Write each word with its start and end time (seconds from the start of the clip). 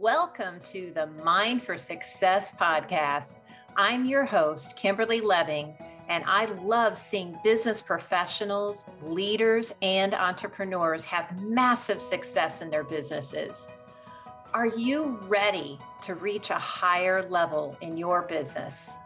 Welcome 0.00 0.60
to 0.64 0.92
the 0.94 1.06
Mind 1.24 1.62
for 1.62 1.78
Success 1.78 2.52
podcast. 2.54 3.40
I'm 3.78 4.04
your 4.04 4.26
host, 4.26 4.76
Kimberly 4.76 5.22
Leving, 5.22 5.74
and 6.10 6.22
I 6.26 6.44
love 6.44 6.98
seeing 6.98 7.38
business 7.42 7.80
professionals, 7.80 8.90
leaders, 9.02 9.72
and 9.80 10.12
entrepreneurs 10.12 11.02
have 11.06 11.40
massive 11.40 12.02
success 12.02 12.60
in 12.60 12.68
their 12.68 12.84
businesses. 12.84 13.68
Are 14.52 14.66
you 14.66 15.18
ready 15.28 15.78
to 16.02 16.14
reach 16.14 16.50
a 16.50 16.58
higher 16.58 17.26
level 17.30 17.74
in 17.80 17.96
your 17.96 18.24
business? 18.24 18.98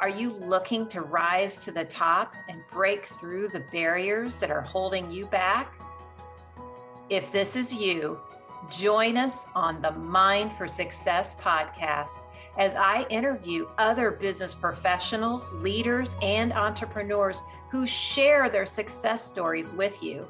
Are 0.00 0.10
you 0.10 0.34
looking 0.34 0.88
to 0.88 1.00
rise 1.00 1.64
to 1.64 1.72
the 1.72 1.86
top 1.86 2.34
and 2.50 2.60
break 2.70 3.06
through 3.06 3.48
the 3.48 3.64
barriers 3.72 4.36
that 4.40 4.50
are 4.50 4.60
holding 4.60 5.10
you 5.10 5.24
back? 5.24 5.72
If 7.08 7.32
this 7.32 7.56
is 7.56 7.72
you, 7.72 8.20
join 8.70 9.16
us 9.16 9.46
on 9.54 9.80
the 9.80 9.92
Mind 9.92 10.52
for 10.52 10.66
Success 10.66 11.34
podcast 11.34 12.26
as 12.58 12.74
I 12.74 13.06
interview 13.10 13.68
other 13.78 14.10
business 14.10 14.54
professionals, 14.54 15.52
leaders, 15.54 16.16
and 16.22 16.52
entrepreneurs 16.52 17.42
who 17.70 17.86
share 17.86 18.48
their 18.48 18.66
success 18.66 19.22
stories 19.22 19.72
with 19.72 20.02
you. 20.02 20.26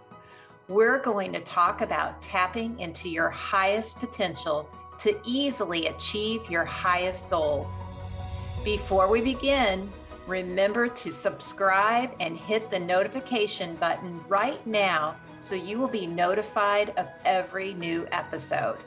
We're 0.69 0.99
going 0.99 1.33
to 1.33 1.41
talk 1.41 1.81
about 1.81 2.21
tapping 2.21 2.79
into 2.81 3.09
your 3.09 3.31
highest 3.31 4.01
potential 4.01 4.69
to 4.99 5.21
easily 5.25 5.87
achieve 5.87 6.51
your 6.51 6.65
highest 6.65 7.31
goals. 7.31 7.85
Before 8.65 9.09
we 9.09 9.21
begin, 9.21 9.93
remember 10.27 10.89
to 10.89 11.13
subscribe 11.13 12.11
and 12.19 12.37
hit 12.37 12.71
the 12.71 12.81
notification 12.81 13.77
button 13.77 14.21
right 14.29 14.67
now 14.67 15.15
so 15.47 15.55
you 15.55 15.79
will 15.79 15.87
be 15.87 16.09
notified 16.09 16.93
of 16.97 17.09
every 17.25 17.73
new 17.75 18.05
episode. 18.11 18.79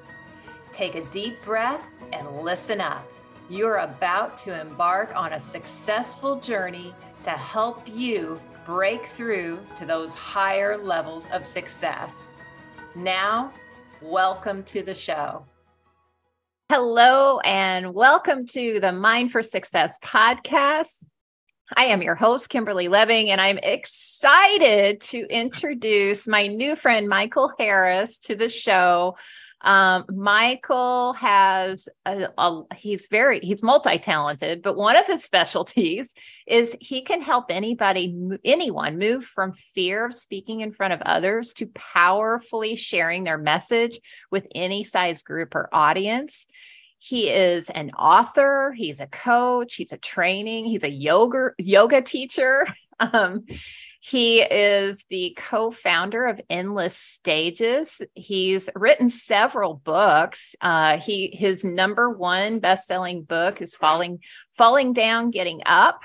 Take 0.73 0.95
a 0.95 1.05
deep 1.05 1.41
breath 1.45 1.87
and 2.11 2.41
listen 2.41 2.81
up. 2.81 3.09
You're 3.49 3.77
about 3.77 4.35
to 4.39 4.59
embark 4.59 5.15
on 5.15 5.31
a 5.31 5.39
successful 5.39 6.37
journey 6.41 6.93
to 7.23 7.29
help 7.29 7.87
you 7.87 8.41
break 8.65 9.05
through 9.05 9.61
to 9.77 9.85
those 9.85 10.13
higher 10.13 10.77
levels 10.77 11.29
of 11.29 11.47
success. 11.47 12.33
Now, 12.93 13.53
welcome 14.01 14.61
to 14.63 14.81
the 14.81 14.93
show. 14.93 15.45
Hello, 16.69 17.39
and 17.39 17.93
welcome 17.93 18.45
to 18.47 18.81
the 18.81 18.91
Mind 18.91 19.31
for 19.31 19.41
Success 19.41 19.97
podcast. 20.03 21.05
I 21.75 21.85
am 21.85 22.01
your 22.01 22.15
host, 22.15 22.49
Kimberly 22.49 22.87
Leving, 22.87 23.29
and 23.29 23.39
I'm 23.39 23.59
excited 23.59 25.01
to 25.01 25.25
introduce 25.29 26.27
my 26.27 26.47
new 26.47 26.75
friend, 26.75 27.07
Michael 27.07 27.51
Harris, 27.59 28.19
to 28.21 28.35
the 28.35 28.49
show. 28.49 29.17
Um, 29.61 30.05
Michael 30.09 31.13
has 31.13 31.87
a, 32.05 32.29
a, 32.37 32.61
he's 32.75 33.07
very 33.07 33.39
he's 33.41 33.61
multi-talented, 33.61 34.61
but 34.61 34.77
one 34.77 34.95
of 34.95 35.05
his 35.05 35.23
specialties 35.29 36.13
is 36.47 36.75
he 36.79 37.01
can 37.01 37.21
help 37.21 37.51
anybody 37.51 38.15
anyone 38.43 38.97
move 38.97 39.23
from 39.25 39.51
fear 39.51 40.05
of 40.05 40.13
speaking 40.13 40.61
in 40.61 40.71
front 40.71 40.93
of 40.93 41.01
others 41.01 41.53
to 41.55 41.67
powerfully 41.67 42.75
sharing 42.75 43.25
their 43.25 43.37
message 43.37 43.99
with 44.31 44.47
any 44.55 44.83
size 44.83 45.21
group 45.21 45.53
or 45.53 45.69
audience. 45.73 46.47
He 46.99 47.29
is 47.29 47.69
an 47.69 47.91
author, 47.91 48.73
he's 48.75 48.99
a 48.99 49.07
coach, 49.07 49.75
he's 49.75 49.93
a 49.93 49.97
training, 49.97 50.65
he's 50.65 50.83
a 50.83 50.91
yoga 50.91 51.51
yoga 51.57 52.01
teacher. 52.01 52.67
Um, 53.01 53.45
he 54.01 54.41
is 54.41 55.05
the 55.09 55.37
co 55.37 55.71
founder 55.71 56.25
of 56.25 56.41
Endless 56.49 56.97
Stages. 56.97 58.01
He's 58.13 58.69
written 58.75 59.09
several 59.09 59.73
books. 59.73 60.55
Uh, 60.61 60.97
he 60.97 61.33
his 61.33 61.63
number 61.63 62.09
one 62.09 62.59
best 62.59 62.87
selling 62.87 63.23
book 63.23 63.61
is 63.61 63.75
Falling 63.75 64.19
Falling 64.57 64.91
Down, 64.91 65.31
Getting 65.31 65.61
Up. 65.65 66.01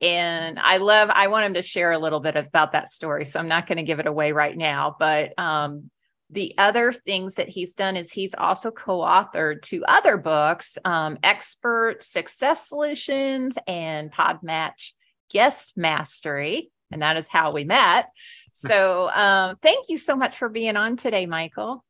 And 0.00 0.58
I 0.58 0.76
love, 0.78 1.08
I 1.12 1.28
want 1.28 1.46
him 1.46 1.54
to 1.54 1.62
share 1.62 1.92
a 1.92 1.98
little 1.98 2.20
bit 2.20 2.36
about 2.36 2.72
that 2.72 2.90
story. 2.90 3.24
So 3.24 3.40
I'm 3.40 3.48
not 3.48 3.66
going 3.66 3.78
to 3.78 3.84
give 3.84 4.00
it 4.00 4.06
away 4.06 4.32
right 4.32 4.56
now. 4.56 4.96
But 4.98 5.32
um, 5.38 5.90
the 6.30 6.54
other 6.58 6.92
things 6.92 7.34
that 7.36 7.48
he's 7.48 7.74
done 7.74 7.96
is 7.96 8.12
he's 8.12 8.34
also 8.34 8.70
co-authored 8.70 9.62
two 9.62 9.84
other 9.86 10.16
books 10.16 10.78
um, 10.84 11.18
expert 11.22 12.02
success 12.02 12.68
solutions 12.68 13.58
and 13.66 14.10
podmatch 14.10 14.92
guest 15.30 15.74
mastery 15.76 16.70
and 16.94 17.02
that 17.02 17.16
is 17.16 17.28
how 17.28 17.52
we 17.52 17.64
met. 17.64 18.08
So 18.56 19.10
um, 19.12 19.56
thank 19.62 19.88
you 19.88 19.98
so 19.98 20.14
much 20.14 20.36
for 20.36 20.48
being 20.48 20.76
on 20.76 20.94
today, 20.94 21.26
Michael. 21.26 21.84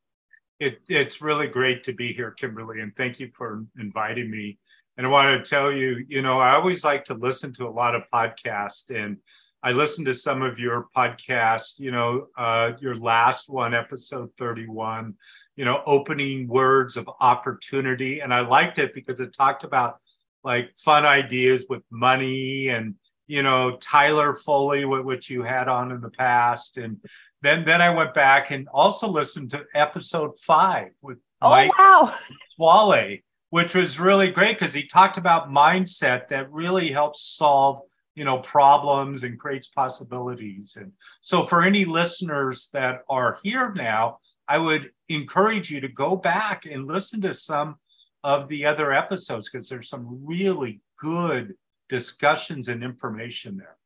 It, 0.59 0.81
it's 0.89 1.21
really 1.21 1.47
great 1.47 1.85
to 1.85 1.93
be 1.93 2.15
here, 2.15 2.31
Kimberly, 2.31 2.81
and 2.81 2.97
thank 2.97 3.21
you 3.21 3.31
for 3.37 3.67
inviting 3.79 4.31
me. 4.31 4.59
And 4.97 5.07
I 5.07 5.11
want 5.11 5.45
to 5.45 5.51
tell 5.51 5.71
you, 5.71 6.07
you 6.09 6.23
know, 6.23 6.41
I 6.41 6.55
always 6.55 6.83
like 6.83 7.05
to 7.05 7.15
listen 7.15 7.53
to 7.57 7.69
a 7.69 7.69
lot 7.69 7.95
of 7.95 8.05
podcasts, 8.11 8.89
and 8.89 9.19
I 9.65 9.73
listened 9.73 10.07
to 10.09 10.15
some 10.15 10.43
of 10.43 10.59
your 10.59 10.89
podcasts. 10.95 11.81
You 11.81 11.91
know, 11.91 12.27
uh, 12.37 12.73
your 12.81 12.97
last 12.97 13.49
one, 13.49 13.75
episode 13.75 14.31
thirty-one. 14.37 15.15
You 15.57 15.65
know, 15.65 15.83
opening 15.87 16.47
words 16.47 16.99
of 16.99 17.09
opportunity, 17.19 18.21
and 18.21 18.33
I 18.33 18.41
liked 18.41 18.79
it 18.79 18.93
because 18.93 19.21
it 19.21 19.35
talked 19.35 19.65
about 19.65 19.97
like 20.45 20.77
fun 20.77 21.07
ideas 21.07 21.65
with 21.67 21.83
money 21.91 22.69
and 22.69 22.97
you 23.27 23.43
know 23.43 23.79
Tyler 23.79 24.35
Foley, 24.35 24.85
which 24.85 25.31
you 25.31 25.43
had 25.43 25.67
on 25.69 25.93
in 25.93 26.03
the 26.03 26.11
past, 26.11 26.77
and 26.77 27.01
then 27.41 27.65
then 27.65 27.81
I 27.81 27.89
went 27.89 28.13
back 28.13 28.51
and 28.51 28.69
also 28.69 29.09
listened 29.09 29.51
to 29.53 29.65
episode 29.75 30.39
five 30.39 30.91
with 31.01 31.17
oh 31.41 31.49
Mike 31.49 31.79
wow 31.79 32.15
Swale, 32.57 33.19
which 33.49 33.75
was 33.75 33.99
really 33.99 34.29
great 34.29 34.59
because 34.59 34.75
he 34.75 34.87
talked 34.87 35.17
about 35.17 35.51
mindset 35.51 36.29
that 36.29 36.53
really 36.53 36.91
helps 36.91 37.23
solve 37.23 37.81
you 38.15 38.25
know 38.25 38.39
problems 38.39 39.25
and 39.25 39.39
creates 39.39 39.69
possibilities. 39.69 40.77
And 40.81 40.93
so 41.21 41.43
for 41.43 41.63
any 41.63 41.85
listeners 41.85 42.71
that 42.73 43.03
are 43.09 43.39
here 43.43 43.73
now, 43.73 44.19
I 44.49 44.59
would 44.59 44.91
encourage 45.09 45.71
you 45.71 45.81
to 45.81 45.89
go 45.89 46.17
back 46.17 46.67
and 46.67 46.87
listen 46.87 47.21
to 47.23 47.35
some 47.35 47.77
of 48.23 48.49
the 48.49 48.65
other 48.67 48.93
episodes 48.93 49.51
because 49.51 49.69
there's 49.69 49.89
some 49.89 50.21
really 50.25 50.81
good 50.99 51.55
discussions 51.89 52.69
and 52.69 52.83
information 52.83 53.57
there. 53.57 53.77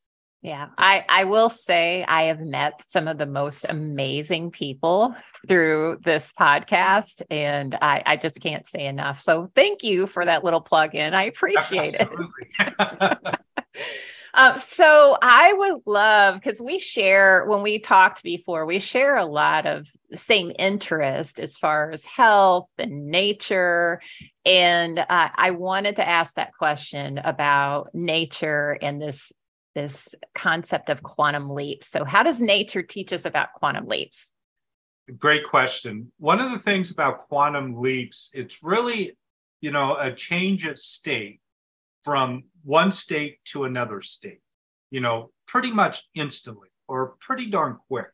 Yeah, 0.41 0.69
I, 0.79 1.05
I 1.09 1.25
will 1.25 1.49
say 1.49 2.05
I 2.07 2.25
have 2.25 2.39
met 2.39 2.81
some 2.87 3.09
of 3.09 3.19
the 3.19 3.27
most 3.27 3.67
amazing 3.69 4.53
people 4.53 5.17
through 5.49 5.99
this 6.05 6.33
podcast, 6.33 7.23
and 7.29 7.77
I, 7.83 8.05
I 8.07 8.17
just 8.17 8.41
can't 8.41 8.65
say 8.65 8.87
enough. 8.87 9.21
So 9.21 9.51
thank 9.57 9.83
you 9.83 10.07
for 10.07 10.25
that 10.25 10.45
little 10.45 10.61
plug 10.61 10.95
in. 10.95 11.13
I 11.13 11.25
appreciate 11.25 11.97
it. 11.99 13.37
Um, 14.35 14.57
so 14.57 15.17
I 15.23 15.53
would 15.53 15.83
love 15.87 16.35
because 16.35 16.61
we 16.61 16.79
share 16.79 17.45
when 17.47 17.63
we 17.63 17.79
talked 17.79 18.23
before, 18.23 18.67
we 18.67 18.79
share 18.79 19.17
a 19.17 19.25
lot 19.25 19.67
of 19.67 19.89
same 20.13 20.53
interest 20.59 21.41
as 21.41 21.57
far 21.57 21.91
as 21.91 22.05
health 22.05 22.69
and 22.79 23.07
nature. 23.07 24.01
And 24.45 24.99
uh, 24.99 25.05
I 25.35 25.51
wanted 25.53 25.97
to 25.97 26.09
ask 26.09 26.35
that 26.35 26.55
question 26.59 27.19
about 27.19 27.95
nature 27.95 28.79
and 28.83 29.01
this 29.01 29.33
this 29.75 30.15
concept 30.35 30.91
of 30.91 31.03
quantum 31.03 31.51
leaps. 31.51 31.89
So, 31.89 32.05
how 32.05 32.23
does 32.23 32.41
nature 32.41 32.83
teach 32.83 33.13
us 33.13 33.25
about 33.25 33.53
quantum 33.55 33.87
leaps? 33.87 34.33
Great 35.17 35.45
question. 35.45 36.13
One 36.19 36.41
of 36.41 36.51
the 36.51 36.59
things 36.59 36.91
about 36.91 37.19
quantum 37.19 37.81
leaps, 37.81 38.31
it's 38.35 38.63
really, 38.63 39.17
you 39.61 39.71
know, 39.71 39.97
a 39.97 40.13
change 40.13 40.67
of 40.67 40.79
state 40.79 41.41
from 42.09 42.45
one 42.65 42.91
state 42.91 43.37
to 43.45 43.65
another 43.65 44.01
state, 44.01 44.41
you 44.91 44.99
know, 44.99 45.31
pretty 45.47 45.71
much 45.71 46.09
instantly 46.15 46.71
or 46.89 47.17
pretty 47.21 47.45
darn 47.45 47.77
quick. 47.87 48.09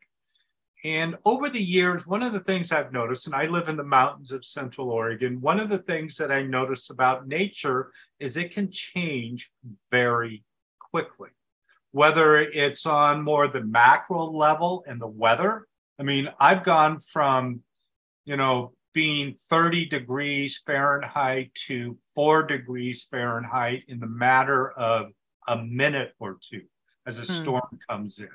And 0.84 1.14
over 1.24 1.48
the 1.48 1.62
years, 1.62 2.04
one 2.04 2.24
of 2.24 2.32
the 2.32 2.40
things 2.40 2.72
I've 2.72 2.92
noticed, 2.92 3.26
and 3.26 3.36
I 3.36 3.46
live 3.46 3.68
in 3.68 3.76
the 3.76 3.84
mountains 3.84 4.32
of 4.32 4.44
Central 4.44 4.90
Oregon, 4.90 5.40
one 5.40 5.60
of 5.60 5.68
the 5.68 5.78
things 5.78 6.16
that 6.16 6.32
I 6.32 6.42
notice 6.42 6.90
about 6.90 7.28
nature 7.28 7.92
is 8.18 8.36
it 8.36 8.50
can 8.50 8.68
change 8.72 9.52
very 9.92 10.42
quickly. 10.80 11.30
Whether 11.92 12.38
it's 12.38 12.86
on 12.86 13.22
more 13.22 13.46
the 13.46 13.62
macro 13.62 14.24
level 14.24 14.84
and 14.88 15.00
the 15.00 15.06
weather. 15.06 15.68
I 16.00 16.02
mean, 16.02 16.30
I've 16.40 16.64
gone 16.64 16.98
from, 16.98 17.60
you 18.24 18.36
know, 18.36 18.72
being 18.94 19.32
30 19.32 19.86
degrees 19.86 20.62
Fahrenheit 20.64 21.52
to 21.66 21.98
four 22.14 22.44
degrees 22.44 23.06
Fahrenheit 23.10 23.82
in 23.88 23.98
the 24.00 24.06
matter 24.06 24.70
of 24.70 25.10
a 25.46 25.56
minute 25.58 26.14
or 26.18 26.38
two 26.40 26.62
as 27.06 27.18
a 27.18 27.22
hmm. 27.22 27.42
storm 27.42 27.78
comes 27.90 28.18
in. 28.20 28.28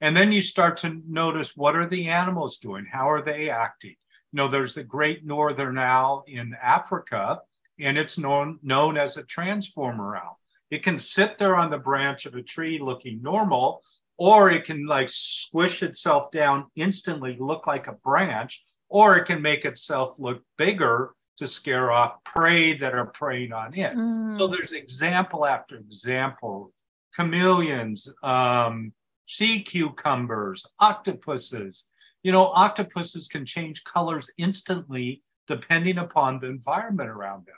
And 0.00 0.16
then 0.16 0.30
you 0.30 0.42
start 0.42 0.76
to 0.78 1.00
notice 1.08 1.56
what 1.56 1.74
are 1.74 1.86
the 1.86 2.08
animals 2.08 2.58
doing? 2.58 2.86
How 2.90 3.10
are 3.10 3.22
they 3.22 3.48
acting? 3.48 3.96
You 4.32 4.36
know, 4.36 4.48
there's 4.48 4.74
the 4.74 4.84
great 4.84 5.24
northern 5.24 5.78
owl 5.78 6.24
in 6.28 6.54
Africa, 6.62 7.40
and 7.80 7.96
it's 7.96 8.18
known, 8.18 8.58
known 8.62 8.96
as 8.96 9.16
a 9.16 9.24
transformer 9.24 10.16
owl. 10.16 10.38
It 10.70 10.82
can 10.82 10.98
sit 10.98 11.38
there 11.38 11.56
on 11.56 11.70
the 11.70 11.78
branch 11.78 12.26
of 12.26 12.34
a 12.34 12.42
tree 12.42 12.78
looking 12.78 13.22
normal, 13.22 13.82
or 14.18 14.50
it 14.50 14.64
can 14.64 14.86
like 14.86 15.08
squish 15.08 15.82
itself 15.82 16.30
down 16.30 16.66
instantly, 16.76 17.36
look 17.38 17.66
like 17.66 17.86
a 17.86 17.92
branch, 17.92 18.64
or 18.94 19.16
it 19.16 19.24
can 19.24 19.42
make 19.42 19.64
itself 19.64 20.14
look 20.20 20.40
bigger 20.56 21.14
to 21.36 21.48
scare 21.48 21.90
off 21.90 22.22
prey 22.22 22.74
that 22.74 22.94
are 22.94 23.06
preying 23.06 23.52
on 23.52 23.74
it. 23.74 23.92
Mm. 23.92 24.38
So 24.38 24.46
there's 24.46 24.72
example 24.72 25.44
after 25.44 25.74
example 25.74 26.72
chameleons, 27.12 28.08
um, 28.22 28.92
sea 29.26 29.60
cucumbers, 29.62 30.64
octopuses. 30.78 31.88
You 32.22 32.30
know, 32.30 32.46
octopuses 32.46 33.26
can 33.26 33.44
change 33.44 33.82
colors 33.82 34.30
instantly 34.38 35.24
depending 35.48 35.98
upon 35.98 36.38
the 36.38 36.46
environment 36.46 37.10
around 37.10 37.46
them. 37.46 37.56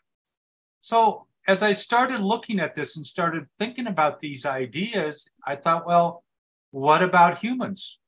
So 0.80 1.26
as 1.46 1.62
I 1.62 1.72
started 1.72 2.20
looking 2.20 2.60
at 2.60 2.74
this 2.74 2.96
and 2.96 3.04
started 3.04 3.44
thinking 3.58 3.88
about 3.88 4.20
these 4.20 4.46
ideas, 4.46 5.28
I 5.46 5.56
thought, 5.56 5.86
well, 5.86 6.24
what 6.70 7.02
about 7.02 7.40
humans? 7.40 7.98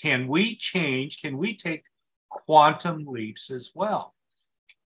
Can 0.00 0.26
we 0.26 0.56
change? 0.56 1.20
Can 1.20 1.36
we 1.36 1.54
take 1.54 1.84
quantum 2.44 3.04
leaps 3.06 3.50
as 3.50 3.72
well? 3.74 4.14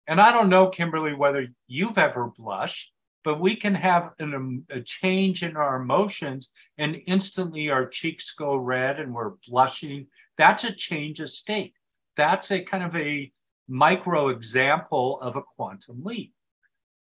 And 0.08 0.20
I 0.20 0.32
don't 0.32 0.50
know, 0.50 0.70
Kimberly, 0.70 1.14
whether 1.14 1.48
you've 1.68 1.98
ever 1.98 2.32
blushed, 2.36 2.92
but 3.24 3.40
we 3.40 3.56
can 3.56 3.76
have 3.76 4.12
an, 4.20 4.34
um, 4.34 4.66
a 4.70 4.82
change 4.82 5.44
in 5.44 5.56
our 5.56 5.82
emotions 5.82 6.50
and 6.78 7.02
instantly 7.06 7.70
our 7.70 7.86
cheeks 7.86 8.34
go 8.34 8.56
red 8.56 9.00
and 9.00 9.14
we're 9.14 9.34
blushing. 9.48 10.08
That's 10.38 10.64
a 10.64 10.72
change 10.72 11.20
of 11.20 11.30
state. 11.30 11.74
That's 12.18 12.52
a 12.52 12.62
kind 12.62 12.84
of 12.84 12.96
a 12.96 13.32
micro 13.68 14.30
example 14.30 15.20
of 15.22 15.36
a 15.36 15.42
quantum 15.42 16.04
leap. 16.04 16.34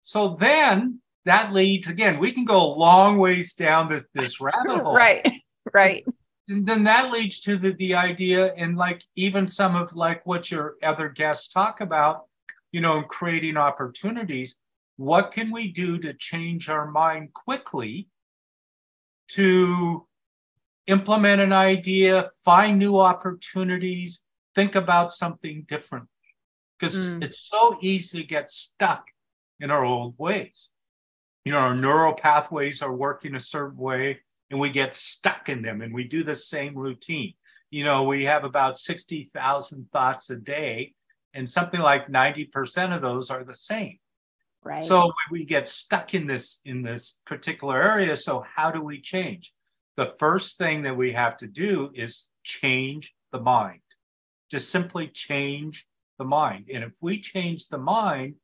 So 0.03 0.37
then 0.39 1.01
that 1.25 1.53
leads 1.53 1.89
again, 1.89 2.19
we 2.19 2.33
can 2.33 2.45
go 2.45 2.61
a 2.61 2.75
long 2.75 3.19
ways 3.19 3.55
down 3.55 3.89
this, 3.89 4.07
this 4.15 4.41
rabbit 4.41 4.83
hole. 4.83 4.95
Right, 4.95 5.33
right. 5.73 6.05
And 6.49 6.67
then 6.67 6.85
that 6.85 7.13
leads 7.13 7.41
to 7.41 7.59
the, 7.59 7.73
the 7.73 7.95
idea, 7.95 8.55
and 8.55 8.77
like 8.77 9.05
even 9.17 9.47
some 9.47 9.77
of 9.77 9.95
like 9.95 10.25
what 10.27 10.51
your 10.51 10.77
other 10.83 11.11
guests 11.11 11.53
talk 11.53 11.81
about, 11.83 12.25
you 12.73 12.81
know, 12.81 13.03
creating 13.03 13.57
opportunities. 13.59 14.57
What 14.97 15.31
can 15.31 15.53
we 15.53 15.69
do 15.69 15.99
to 15.99 16.15
change 16.15 16.69
our 16.71 16.91
mind 16.91 17.35
quickly 17.35 18.09
to 19.29 20.07
implement 20.87 21.43
an 21.43 21.53
idea, 21.53 22.31
find 22.43 22.79
new 22.79 22.99
opportunities, 22.99 24.23
think 24.55 24.75
about 24.75 25.13
something 25.13 25.65
differently? 25.69 26.09
Because 26.79 27.11
Mm. 27.11 27.25
it's 27.25 27.47
so 27.47 27.79
easy 27.83 28.23
to 28.23 28.27
get 28.27 28.49
stuck 28.49 29.11
in 29.61 29.71
our 29.71 29.85
old 29.85 30.15
ways. 30.19 30.71
You 31.45 31.53
know, 31.53 31.59
our 31.59 31.75
neural 31.75 32.15
pathways 32.15 32.81
are 32.83 32.95
working 32.95 33.35
a 33.35 33.41
certain 33.41 33.77
way 33.77 34.21
and 34.51 34.59
we 34.59 34.71
get 34.71 34.95
stuck 34.95 35.49
in 35.49 35.63
them 35.63 35.81
and 35.83 35.93
we 35.93 36.05
do 36.05 36.25
the 36.25 36.35
same 36.35 36.77
routine. 36.77 37.35
You 37.71 37.85
know, 37.85 38.05
we 38.05 38.25
have 38.25 38.45
about 38.45 38.79
60,000 38.79 39.89
thoughts 39.93 40.31
a 40.31 40.37
day 40.37 40.95
and 41.35 41.49
something 41.49 41.81
like 41.81 42.09
90% 42.09 42.95
of 42.95 43.03
those 43.03 43.31
are 43.31 43.45
the 43.45 43.55
same. 43.55 43.99
Right. 44.65 44.83
So 44.83 45.13
we 45.31 45.45
get 45.45 45.69
stuck 45.69 46.15
in 46.15 46.27
this 46.27 46.61
in 46.65 46.83
this 46.83 47.17
particular 47.25 47.81
area. 47.81 48.17
So 48.17 48.45
how 48.57 48.71
do 48.71 48.83
we 48.83 49.01
change? 49.01 49.53
The 49.97 50.13
first 50.19 50.59
thing 50.59 50.83
that 50.83 50.97
we 50.97 51.13
have 51.13 51.37
to 51.39 51.47
do 51.47 51.91
is 51.95 52.29
change 52.43 53.15
the 53.33 53.41
mind. 53.41 53.81
Just 54.51 54.71
simply 54.71 55.09
change 55.09 55.87
the 56.19 56.25
mind. 56.25 56.67
And 56.73 56.83
if 56.83 56.93
we 57.01 57.21
change 57.21 57.69
the 57.69 57.79
mind, 57.79 58.35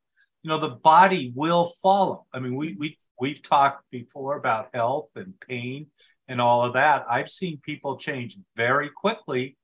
you 0.42 0.50
know, 0.50 0.60
the 0.60 0.76
body 0.76 1.32
will 1.34 1.72
follow. 1.82 2.26
I 2.32 2.38
mean, 2.38 2.54
we 2.54 2.76
we 2.78 2.98
we've 3.20 3.42
talked 3.42 3.84
before 3.90 4.36
about 4.36 4.70
health 4.74 5.10
and 5.16 5.34
pain 5.40 5.86
and 6.28 6.40
all 6.40 6.64
of 6.64 6.74
that. 6.74 7.04
I've 7.08 7.30
seen 7.30 7.60
people 7.62 7.96
change 7.96 8.36
very 8.56 8.90
quickly, 8.90 9.56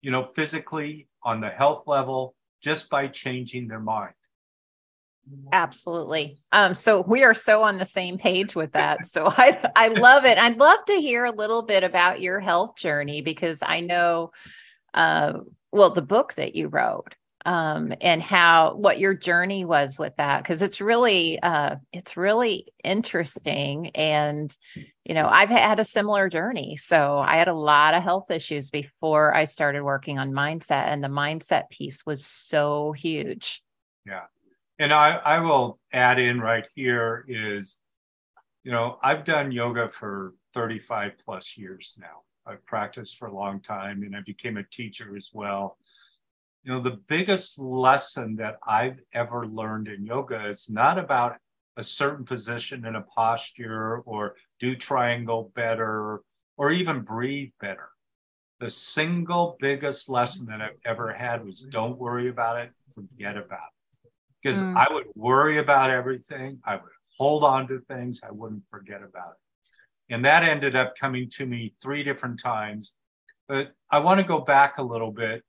you 0.00 0.10
know, 0.10 0.24
physically 0.24 1.08
on 1.22 1.40
the 1.40 1.50
health 1.50 1.86
level 1.86 2.34
just 2.62 2.90
by 2.90 3.08
changing 3.08 3.68
their 3.68 3.80
mind. 3.80 4.14
Absolutely. 5.52 6.42
Um, 6.50 6.74
so 6.74 7.02
we 7.02 7.22
are 7.24 7.34
so 7.34 7.62
on 7.62 7.78
the 7.78 7.84
same 7.84 8.18
page 8.18 8.54
with 8.54 8.72
that. 8.72 9.00
So 9.04 9.26
I 9.28 9.70
I 9.76 9.88
love 9.88 10.24
it. 10.24 10.38
I'd 10.38 10.58
love 10.58 10.84
to 10.86 10.94
hear 10.94 11.24
a 11.24 11.32
little 11.32 11.62
bit 11.62 11.84
about 11.84 12.20
your 12.20 12.40
health 12.40 12.76
journey 12.76 13.22
because 13.22 13.62
I 13.64 13.80
know 13.80 14.32
uh 14.94 15.34
well 15.70 15.90
the 15.90 16.02
book 16.02 16.34
that 16.34 16.54
you 16.54 16.68
wrote 16.68 17.14
um 17.46 17.92
and 18.00 18.22
how 18.22 18.74
what 18.74 18.98
your 18.98 19.14
journey 19.14 19.64
was 19.64 19.98
with 19.98 20.14
that 20.16 20.42
because 20.42 20.62
it's 20.62 20.80
really 20.80 21.40
uh 21.42 21.76
it's 21.92 22.16
really 22.16 22.66
interesting 22.84 23.90
and 23.94 24.56
you 25.04 25.14
know 25.14 25.26
I've 25.26 25.48
had 25.48 25.80
a 25.80 25.84
similar 25.84 26.28
journey 26.28 26.76
so 26.76 27.18
I 27.18 27.36
had 27.36 27.48
a 27.48 27.54
lot 27.54 27.94
of 27.94 28.02
health 28.02 28.30
issues 28.30 28.70
before 28.70 29.34
I 29.34 29.44
started 29.44 29.82
working 29.82 30.18
on 30.18 30.32
mindset 30.32 30.86
and 30.86 31.02
the 31.02 31.08
mindset 31.08 31.70
piece 31.70 32.04
was 32.04 32.26
so 32.26 32.92
huge 32.92 33.62
Yeah. 34.06 34.22
And 34.78 34.92
I, 34.92 35.16
I 35.16 35.40
will 35.40 35.78
add 35.92 36.18
in 36.18 36.40
right 36.40 36.66
here 36.74 37.24
is, 37.28 37.78
you 38.64 38.72
know, 38.72 38.98
I've 39.02 39.24
done 39.24 39.52
yoga 39.52 39.88
for 39.88 40.34
35 40.54 41.12
plus 41.22 41.56
years 41.58 41.96
now. 41.98 42.22
I've 42.46 42.64
practiced 42.64 43.18
for 43.18 43.28
a 43.28 43.34
long 43.34 43.60
time 43.60 44.02
and 44.02 44.16
I 44.16 44.20
became 44.22 44.56
a 44.56 44.64
teacher 44.64 45.14
as 45.14 45.30
well. 45.32 45.76
You 46.62 46.72
know, 46.72 46.82
the 46.82 46.98
biggest 47.08 47.58
lesson 47.58 48.36
that 48.36 48.58
I've 48.66 48.98
ever 49.14 49.46
learned 49.46 49.88
in 49.88 50.04
yoga 50.04 50.46
is 50.48 50.68
not 50.68 50.98
about 50.98 51.36
a 51.76 51.82
certain 51.82 52.24
position 52.24 52.84
in 52.84 52.96
a 52.96 53.02
posture 53.02 53.98
or 54.00 54.36
do 54.58 54.76
triangle 54.76 55.50
better 55.54 56.20
or 56.56 56.70
even 56.70 57.00
breathe 57.00 57.52
better. 57.60 57.88
The 58.58 58.68
single 58.68 59.56
biggest 59.58 60.10
lesson 60.10 60.46
that 60.46 60.60
I've 60.60 60.78
ever 60.84 61.12
had 61.12 61.44
was 61.44 61.62
don't 61.62 61.98
worry 61.98 62.28
about 62.28 62.58
it, 62.58 62.72
forget 62.94 63.38
about 63.38 63.70
it 63.72 63.80
because 64.42 64.62
Mm. 64.62 64.76
I 64.76 64.92
would 64.92 65.06
worry 65.14 65.58
about 65.58 65.90
everything. 65.90 66.60
I 66.64 66.76
would 66.76 66.92
hold 67.16 67.44
on 67.44 67.68
to 67.68 67.80
things. 67.80 68.22
I 68.22 68.30
wouldn't 68.30 68.64
forget 68.70 69.02
about 69.02 69.32
it. 69.32 70.14
And 70.14 70.24
that 70.24 70.42
ended 70.42 70.74
up 70.74 70.96
coming 70.96 71.28
to 71.30 71.46
me 71.46 71.74
three 71.80 72.02
different 72.02 72.40
times. 72.40 72.94
But 73.48 73.72
I 73.90 73.98
want 73.98 74.18
to 74.18 74.24
go 74.24 74.40
back 74.40 74.78
a 74.78 74.82
little 74.82 75.12
bit. 75.12 75.44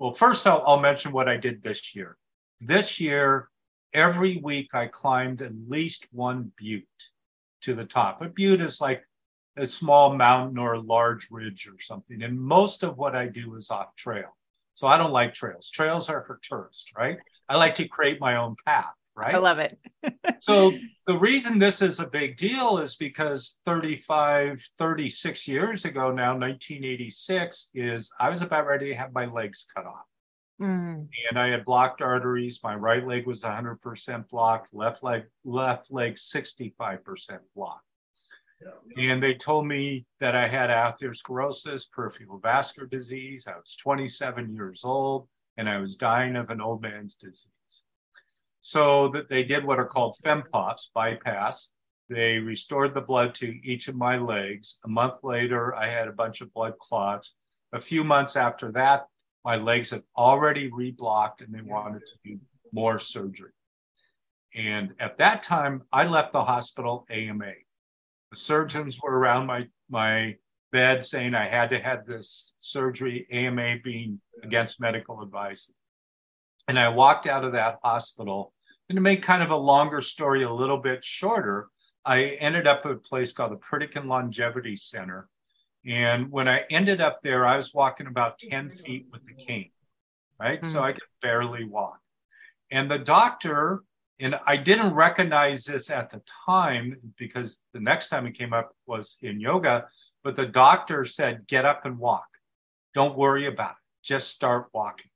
Well, 0.00 0.14
first, 0.14 0.46
I'll, 0.46 0.64
I'll 0.66 0.80
mention 0.80 1.12
what 1.12 1.28
I 1.28 1.36
did 1.36 1.62
this 1.62 1.94
year. 1.94 2.16
This 2.58 3.00
year, 3.00 3.50
every 3.92 4.40
week, 4.42 4.74
I 4.74 4.86
climbed 4.86 5.42
at 5.42 5.52
least 5.68 6.08
one 6.10 6.52
butte 6.56 6.86
to 7.60 7.74
the 7.74 7.84
top. 7.84 8.22
A 8.22 8.28
butte 8.30 8.62
is 8.62 8.80
like 8.80 9.02
a 9.58 9.66
small 9.66 10.16
mountain 10.16 10.56
or 10.56 10.72
a 10.72 10.80
large 10.80 11.30
ridge 11.30 11.68
or 11.68 11.78
something. 11.78 12.22
And 12.22 12.40
most 12.40 12.82
of 12.82 12.96
what 12.96 13.14
I 13.14 13.26
do 13.26 13.54
is 13.56 13.70
off 13.70 13.94
trail. 13.94 14.34
So 14.72 14.86
I 14.86 14.96
don't 14.96 15.12
like 15.12 15.34
trails. 15.34 15.70
Trails 15.70 16.08
are 16.08 16.24
for 16.24 16.40
tourists, 16.42 16.92
right? 16.96 17.18
I 17.46 17.56
like 17.56 17.74
to 17.74 17.86
create 17.86 18.22
my 18.22 18.36
own 18.36 18.56
path, 18.64 18.94
right? 19.20 19.34
I 19.34 19.38
love 19.38 19.58
it. 19.58 19.78
So 20.42 20.72
the 21.06 21.18
reason 21.18 21.58
this 21.58 21.82
is 21.82 22.00
a 22.00 22.06
big 22.06 22.38
deal 22.38 22.78
is 22.78 22.96
because 22.96 23.58
35 23.66 24.64
36 24.78 25.46
years 25.46 25.84
ago 25.84 26.10
now 26.10 26.30
1986 26.30 27.68
is 27.74 28.10
i 28.18 28.30
was 28.30 28.40
about 28.40 28.66
ready 28.66 28.88
to 28.88 28.94
have 28.94 29.12
my 29.12 29.26
legs 29.26 29.66
cut 29.74 29.84
off. 29.84 30.06
Mm. 30.62 31.08
and 31.28 31.38
i 31.38 31.48
had 31.48 31.66
blocked 31.66 32.00
arteries. 32.00 32.60
My 32.64 32.74
right 32.74 33.06
leg 33.06 33.26
was 33.26 33.42
100% 33.42 34.28
blocked. 34.30 34.72
Left 34.72 35.02
leg 35.02 35.24
left 35.44 35.92
leg 35.92 36.14
65% 36.14 37.38
blocked. 37.54 37.84
And 38.96 39.22
they 39.22 39.34
told 39.34 39.66
me 39.66 40.06
that 40.20 40.34
i 40.34 40.48
had 40.48 40.70
atherosclerosis 40.70 41.90
peripheral 41.90 42.38
vascular 42.38 42.88
disease. 42.88 43.46
I 43.46 43.56
was 43.56 43.76
27 43.76 44.54
years 44.54 44.84
old 44.84 45.28
and 45.58 45.68
i 45.68 45.76
was 45.76 45.96
dying 45.96 46.36
of 46.36 46.48
an 46.48 46.62
old 46.62 46.80
man's 46.80 47.14
disease 47.14 47.59
so 48.60 49.08
that 49.08 49.28
they 49.28 49.42
did 49.42 49.64
what 49.64 49.78
are 49.78 49.86
called 49.86 50.16
fempops 50.24 50.88
bypass. 50.94 51.70
They 52.08 52.38
restored 52.38 52.94
the 52.94 53.00
blood 53.00 53.34
to 53.36 53.46
each 53.46 53.88
of 53.88 53.94
my 53.94 54.18
legs. 54.18 54.78
A 54.84 54.88
month 54.88 55.22
later 55.22 55.74
i 55.74 55.88
had 55.88 56.08
a 56.08 56.12
bunch 56.12 56.40
of 56.40 56.52
blood 56.52 56.78
clots. 56.78 57.34
A 57.72 57.80
few 57.80 58.04
months 58.04 58.36
after 58.36 58.72
that 58.72 59.06
my 59.44 59.56
legs 59.56 59.90
had 59.90 60.02
already 60.16 60.70
reblocked 60.70 61.40
and 61.40 61.54
they 61.54 61.62
wanted 61.62 62.02
to 62.06 62.14
do 62.24 62.40
more 62.72 62.98
surgery. 62.98 63.52
And 64.54 64.94
at 64.98 65.18
that 65.18 65.42
time 65.42 65.82
i 65.92 66.04
left 66.04 66.32
the 66.32 66.44
hospital 66.44 67.06
ama 67.10 67.52
the 68.30 68.36
surgeons 68.36 69.00
were 69.02 69.16
around 69.18 69.46
my 69.46 69.66
my 69.88 70.36
bed 70.72 71.04
saying 71.04 71.34
i 71.34 71.48
had 71.48 71.70
to 71.70 71.80
have 71.80 72.06
this 72.06 72.52
surgery 72.60 73.26
ama 73.30 73.76
being 73.82 74.20
against 74.42 74.80
medical 74.80 75.22
advice 75.22 75.72
and 76.70 76.78
I 76.78 76.88
walked 76.88 77.26
out 77.26 77.44
of 77.44 77.50
that 77.52 77.80
hospital. 77.82 78.52
And 78.88 78.96
to 78.96 79.02
make 79.02 79.22
kind 79.22 79.42
of 79.42 79.50
a 79.50 79.56
longer 79.56 80.00
story 80.00 80.44
a 80.44 80.52
little 80.52 80.76
bit 80.76 81.04
shorter, 81.04 81.66
I 82.04 82.36
ended 82.38 82.68
up 82.68 82.82
at 82.84 82.92
a 82.92 82.94
place 82.94 83.32
called 83.32 83.50
the 83.50 83.56
Pritikin 83.56 84.06
Longevity 84.06 84.76
Center. 84.76 85.28
And 85.84 86.30
when 86.30 86.46
I 86.48 86.62
ended 86.70 87.00
up 87.00 87.22
there, 87.24 87.44
I 87.44 87.56
was 87.56 87.74
walking 87.74 88.06
about 88.06 88.38
10 88.38 88.70
feet 88.70 89.06
with 89.10 89.22
the 89.26 89.34
cane, 89.34 89.72
right? 90.38 90.64
So 90.64 90.78
hmm. 90.78 90.84
I 90.84 90.92
could 90.92 91.02
barely 91.20 91.64
walk. 91.64 91.98
And 92.70 92.88
the 92.88 92.98
doctor, 92.98 93.82
and 94.20 94.38
I 94.46 94.56
didn't 94.56 94.94
recognize 94.94 95.64
this 95.64 95.90
at 95.90 96.10
the 96.10 96.22
time 96.46 97.14
because 97.18 97.62
the 97.72 97.80
next 97.80 98.10
time 98.10 98.28
it 98.28 98.38
came 98.38 98.52
up 98.52 98.76
was 98.86 99.18
in 99.22 99.40
yoga, 99.40 99.88
but 100.22 100.36
the 100.36 100.46
doctor 100.46 101.04
said, 101.04 101.48
get 101.48 101.64
up 101.64 101.84
and 101.84 101.98
walk. 101.98 102.28
Don't 102.94 103.18
worry 103.18 103.48
about 103.48 103.72
it. 103.72 104.04
Just 104.04 104.28
start 104.28 104.68
walking. 104.72 105.09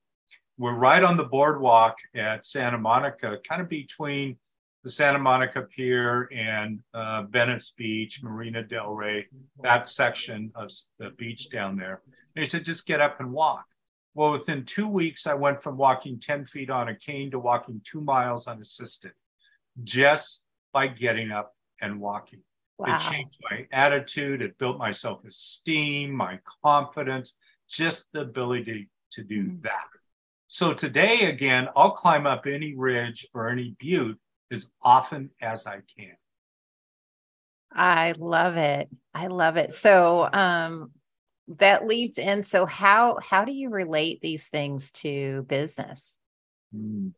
We're 0.58 0.74
right 0.74 1.02
on 1.02 1.16
the 1.16 1.24
boardwalk 1.24 1.96
at 2.14 2.46
Santa 2.46 2.78
Monica, 2.78 3.38
kind 3.46 3.60
of 3.60 3.68
between 3.68 4.36
the 4.84 4.90
Santa 4.90 5.18
Monica 5.18 5.62
Pier 5.62 6.28
and 6.32 6.80
uh, 6.92 7.22
Venice 7.22 7.72
Beach, 7.76 8.22
Marina 8.22 8.62
Del 8.62 8.92
Rey, 8.92 9.26
that 9.62 9.88
section 9.88 10.52
of 10.54 10.70
the 10.98 11.10
beach 11.10 11.50
down 11.50 11.76
there. 11.76 12.02
And 12.36 12.44
he 12.44 12.48
said, 12.48 12.64
just 12.64 12.86
get 12.86 13.00
up 13.00 13.18
and 13.18 13.32
walk. 13.32 13.64
Well, 14.14 14.30
within 14.30 14.64
two 14.64 14.86
weeks, 14.86 15.26
I 15.26 15.34
went 15.34 15.60
from 15.60 15.76
walking 15.76 16.20
10 16.20 16.46
feet 16.46 16.70
on 16.70 16.88
a 16.88 16.94
cane 16.94 17.30
to 17.32 17.38
walking 17.38 17.80
two 17.82 18.00
miles 18.00 18.46
unassisted 18.46 19.12
just 19.82 20.44
by 20.72 20.86
getting 20.86 21.32
up 21.32 21.54
and 21.80 22.00
walking. 22.00 22.40
Wow. 22.78 22.96
It 22.96 23.00
changed 23.00 23.38
my 23.50 23.66
attitude. 23.72 24.42
It 24.42 24.58
built 24.58 24.78
my 24.78 24.92
self 24.92 25.24
esteem, 25.24 26.12
my 26.12 26.40
confidence, 26.62 27.34
just 27.68 28.06
the 28.12 28.20
ability 28.20 28.90
to 29.12 29.22
do 29.22 29.44
mm-hmm. 29.44 29.62
that. 29.62 29.84
So 30.54 30.72
today, 30.72 31.28
again, 31.28 31.66
I'll 31.74 31.90
climb 31.90 32.28
up 32.28 32.46
any 32.46 32.76
ridge 32.76 33.26
or 33.34 33.48
any 33.48 33.74
butte 33.76 34.20
as 34.52 34.70
often 34.80 35.30
as 35.42 35.66
I 35.66 35.80
can. 35.98 36.14
I 37.72 38.14
love 38.16 38.56
it. 38.56 38.88
I 39.12 39.26
love 39.26 39.56
it. 39.56 39.72
So 39.72 40.32
um, 40.32 40.92
that 41.58 41.88
leads 41.88 42.18
in. 42.18 42.44
So 42.44 42.66
how 42.66 43.18
how 43.20 43.44
do 43.44 43.50
you 43.50 43.68
relate 43.68 44.20
these 44.20 44.46
things 44.46 44.92
to 44.92 45.44
business? 45.48 46.20
Mm. 46.72 47.14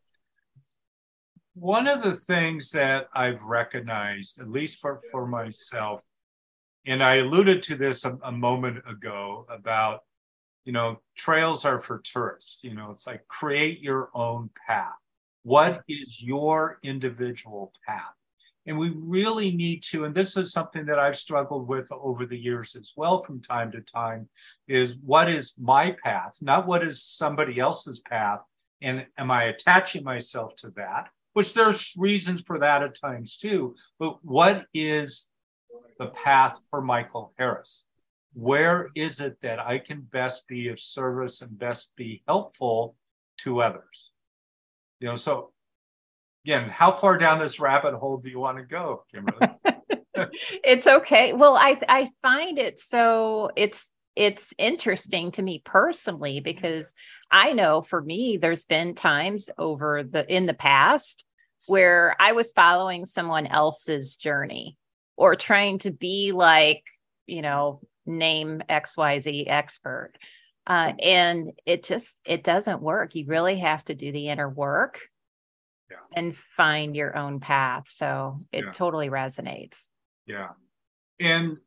One 1.53 1.87
of 1.87 2.01
the 2.01 2.15
things 2.15 2.71
that 2.71 3.07
I've 3.13 3.43
recognized, 3.43 4.41
at 4.41 4.49
least 4.49 4.79
for, 4.79 4.99
for 5.11 5.27
myself, 5.27 6.01
and 6.87 7.03
I 7.03 7.17
alluded 7.17 7.61
to 7.63 7.75
this 7.75 8.03
a, 8.03 8.17
a 8.23 8.31
moment 8.31 8.79
ago 8.89 9.45
about, 9.47 9.99
you 10.67 10.73
know, 10.73 10.99
trails 11.15 11.63
are 11.63 11.79
for 11.79 11.99
tourists. 11.99 12.61
You 12.61 12.75
know, 12.75 12.91
it's 12.91 13.07
like 13.07 13.25
create 13.29 13.79
your 13.79 14.09
own 14.13 14.49
path. 14.67 14.99
What 15.43 15.81
is 15.87 16.21
your 16.21 16.79
individual 16.83 17.71
path? 17.87 18.13
And 18.65 18.77
we 18.77 18.89
really 18.93 19.51
need 19.51 19.81
to, 19.91 20.03
and 20.03 20.13
this 20.13 20.35
is 20.35 20.51
something 20.51 20.85
that 20.87 20.99
I've 20.99 21.15
struggled 21.15 21.69
with 21.69 21.89
over 21.93 22.25
the 22.25 22.37
years 22.37 22.75
as 22.75 22.91
well 22.97 23.21
from 23.21 23.41
time 23.41 23.71
to 23.71 23.79
time, 23.79 24.27
is 24.67 24.97
what 24.97 25.29
is 25.29 25.53
my 25.57 25.95
path, 26.03 26.39
not 26.41 26.67
what 26.67 26.85
is 26.85 27.01
somebody 27.01 27.61
else's 27.61 28.01
path. 28.01 28.41
And 28.81 29.05
am 29.17 29.31
I 29.31 29.45
attaching 29.45 30.03
myself 30.03 30.57
to 30.57 30.71
that? 30.75 31.07
Which 31.31 31.53
there's 31.53 31.93
reasons 31.95 32.41
for 32.45 32.59
that 32.59 32.83
at 32.83 32.99
times 32.99 33.37
too. 33.37 33.75
But 33.99 34.17
what 34.21 34.65
is 34.73 35.29
the 35.97 36.07
path 36.07 36.59
for 36.69 36.81
Michael 36.81 37.33
Harris? 37.39 37.85
Where 38.33 38.89
is 38.95 39.19
it 39.19 39.41
that 39.41 39.59
I 39.59 39.79
can 39.79 40.01
best 40.01 40.47
be 40.47 40.67
of 40.67 40.79
service 40.79 41.41
and 41.41 41.57
best 41.57 41.91
be 41.95 42.23
helpful 42.27 42.95
to 43.39 43.61
others? 43.61 44.11
You 44.99 45.09
know, 45.09 45.15
so 45.15 45.51
again, 46.45 46.69
how 46.69 46.91
far 46.91 47.17
down 47.17 47.39
this 47.39 47.59
rabbit 47.59 47.93
hole 47.95 48.17
do 48.17 48.29
you 48.29 48.39
want 48.39 48.57
to 48.57 48.63
go, 48.63 49.03
Kimberly? 49.11 49.47
it's 50.63 50.87
okay. 50.87 51.33
Well, 51.33 51.55
I 51.55 51.79
I 51.87 52.09
find 52.21 52.59
it 52.59 52.79
so 52.79 53.51
it's 53.55 53.91
it's 54.15 54.53
interesting 54.57 55.31
to 55.31 55.41
me 55.41 55.61
personally 55.63 56.39
because 56.39 56.93
I 57.29 57.53
know 57.53 57.81
for 57.81 58.01
me 58.01 58.37
there's 58.37 58.65
been 58.65 58.95
times 58.95 59.49
over 59.57 60.03
the 60.03 60.25
in 60.33 60.45
the 60.45 60.53
past 60.53 61.23
where 61.67 62.15
I 62.19 62.31
was 62.31 62.51
following 62.51 63.05
someone 63.05 63.45
else's 63.45 64.15
journey 64.15 64.77
or 65.17 65.35
trying 65.35 65.79
to 65.79 65.91
be 65.91 66.31
like, 66.31 66.83
you 67.25 67.41
know, 67.41 67.81
name 68.07 68.61
XYZ 68.69 69.45
expert. 69.47 70.13
Uh, 70.65 70.93
and 71.01 71.51
it 71.65 71.83
just 71.83 72.19
it 72.25 72.43
doesn't 72.43 72.81
work. 72.81 73.15
You 73.15 73.25
really 73.25 73.57
have 73.59 73.83
to 73.85 73.95
do 73.95 74.11
the 74.11 74.27
inner 74.27 74.49
work 74.49 74.99
yeah. 75.89 75.97
and 76.13 76.35
find 76.35 76.95
your 76.95 77.15
own 77.15 77.39
path. 77.39 77.87
So 77.87 78.39
it 78.51 78.65
yeah. 78.65 78.71
totally 78.71 79.09
resonates. 79.09 79.89
Yeah. 80.25 80.49
And 81.19 81.57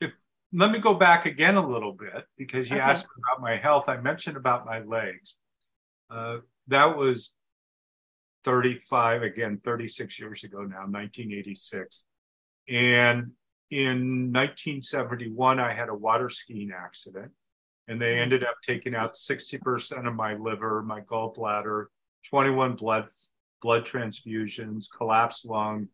if 0.00 0.12
let 0.52 0.70
me 0.70 0.78
go 0.78 0.94
back 0.94 1.26
again 1.26 1.56
a 1.56 1.66
little 1.66 1.92
bit 1.92 2.24
because 2.38 2.70
you 2.70 2.76
okay. 2.76 2.84
asked 2.84 3.06
about 3.06 3.42
my 3.42 3.56
health. 3.56 3.88
I 3.88 3.98
mentioned 3.98 4.38
about 4.38 4.64
my 4.64 4.80
legs. 4.80 5.36
Uh, 6.10 6.38
that 6.68 6.96
was 6.96 7.34
35, 8.44 9.22
again, 9.22 9.60
36 9.62 10.18
years 10.18 10.44
ago 10.44 10.60
now, 10.60 10.86
1986. 10.86 12.06
And 12.68 13.32
in 13.70 14.32
1971, 14.32 15.60
I 15.60 15.72
had 15.72 15.88
a 15.88 15.94
water 15.94 16.28
skiing 16.28 16.72
accident, 16.72 17.32
and 17.86 18.00
they 18.00 18.14
mm-hmm. 18.14 18.22
ended 18.22 18.44
up 18.44 18.56
taking 18.62 18.94
out 18.94 19.14
60% 19.14 20.06
of 20.06 20.14
my 20.14 20.34
liver, 20.34 20.82
my 20.82 21.00
gallbladder, 21.00 21.86
21 22.28 22.76
blood 22.76 23.08
blood 23.60 23.84
transfusions, 23.84 24.86
collapsed 24.96 25.44
lung, 25.44 25.88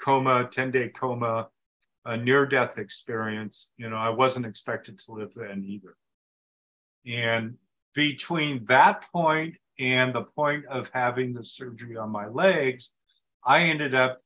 coma, 0.00 0.48
10 0.50 0.70
day 0.70 0.88
coma, 0.88 1.48
a 2.04 2.16
near 2.16 2.44
death 2.46 2.78
experience. 2.78 3.70
You 3.76 3.88
know, 3.88 3.96
I 3.96 4.08
wasn't 4.10 4.46
expected 4.46 4.98
to 5.00 5.12
live 5.12 5.32
then 5.34 5.64
either. 5.64 5.96
And 7.06 7.54
between 7.94 8.64
that 8.66 9.06
point 9.12 9.58
and 9.78 10.14
the 10.14 10.22
point 10.22 10.66
of 10.66 10.90
having 10.92 11.32
the 11.32 11.44
surgery 11.44 11.96
on 11.96 12.10
my 12.10 12.26
legs, 12.28 12.92
I 13.44 13.60
ended 13.60 13.94
up 13.94 14.20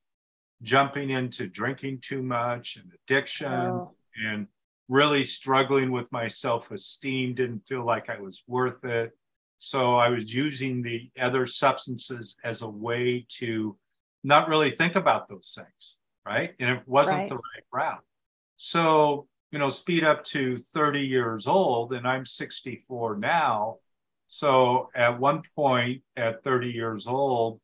jumping 0.62 1.10
into 1.10 1.46
drinking 1.48 1.98
too 2.00 2.22
much 2.22 2.76
and 2.76 2.90
addiction 2.94 3.52
oh. 3.52 3.94
and 4.24 4.46
really 4.88 5.24
struggling 5.24 5.90
with 5.90 6.10
my 6.12 6.28
self 6.28 6.70
esteem, 6.70 7.34
didn't 7.34 7.66
feel 7.66 7.84
like 7.84 8.08
I 8.10 8.20
was 8.20 8.42
worth 8.46 8.84
it. 8.84 9.12
So 9.58 9.96
I 9.96 10.08
was 10.08 10.32
using 10.32 10.82
the 10.82 11.10
other 11.20 11.46
substances 11.46 12.36
as 12.44 12.62
a 12.62 12.68
way 12.68 13.26
to 13.38 13.76
not 14.24 14.48
really 14.48 14.70
think 14.70 14.96
about 14.96 15.28
those 15.28 15.56
things, 15.56 15.98
right? 16.26 16.54
And 16.58 16.70
it 16.70 16.82
wasn't 16.86 17.18
right. 17.18 17.28
the 17.28 17.36
right 17.36 17.64
route. 17.72 18.04
So, 18.56 19.28
you 19.50 19.58
know, 19.58 19.68
speed 19.68 20.04
up 20.04 20.24
to 20.24 20.58
30 20.58 21.00
years 21.00 21.46
old, 21.46 21.92
and 21.92 22.06
I'm 22.06 22.26
64 22.26 23.16
now. 23.18 23.78
So 24.26 24.90
at 24.94 25.20
one 25.20 25.42
point 25.54 26.02
at 26.16 26.42
30 26.42 26.70
years 26.70 27.06
old, 27.06 27.60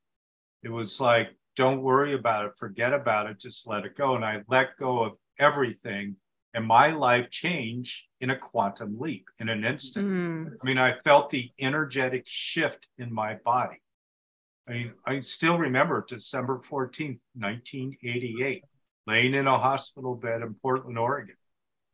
it 0.63 0.71
was 0.71 1.01
like, 1.01 1.31
don't 1.59 1.83
worry 1.83 2.15
about 2.15 2.47
it, 2.47 2.53
forget 2.57 2.93
about 2.93 3.29
it, 3.29 3.41
just 3.41 3.67
let 3.67 3.85
it 3.85 3.97
go. 3.97 4.15
And 4.15 4.25
I 4.25 4.43
let 4.49 4.77
go 4.79 5.03
of 5.03 5.13
everything 5.41 6.15
and 6.55 6.65
my 6.65 6.93
life 6.93 7.31
changed 7.31 8.05
in 8.21 8.31
a 8.31 8.37
quantum 8.37 8.99
leap 8.99 9.27
in 9.41 9.49
an 9.49 9.65
instant. 9.65 10.09
Mm. 10.09 10.53
I 10.63 10.65
mean, 10.65 10.79
I 10.79 10.97
felt 10.99 11.31
the 11.31 11.51
energetic 11.59 12.23
shift 12.27 12.87
in 12.97 13.13
my 13.13 13.35
body. 13.45 13.83
I 14.69 14.73
mean, 14.73 14.93
I 15.05 15.19
still 15.21 15.59
remember 15.59 16.05
December 16.09 16.61
14th, 16.71 17.19
1988, 17.35 18.65
laying 19.09 19.35
in 19.35 19.49
a 19.49 19.59
hospital 19.59 20.15
bed 20.15 20.43
in 20.43 20.55
Portland, 20.63 20.99
Oregon. 20.99 21.37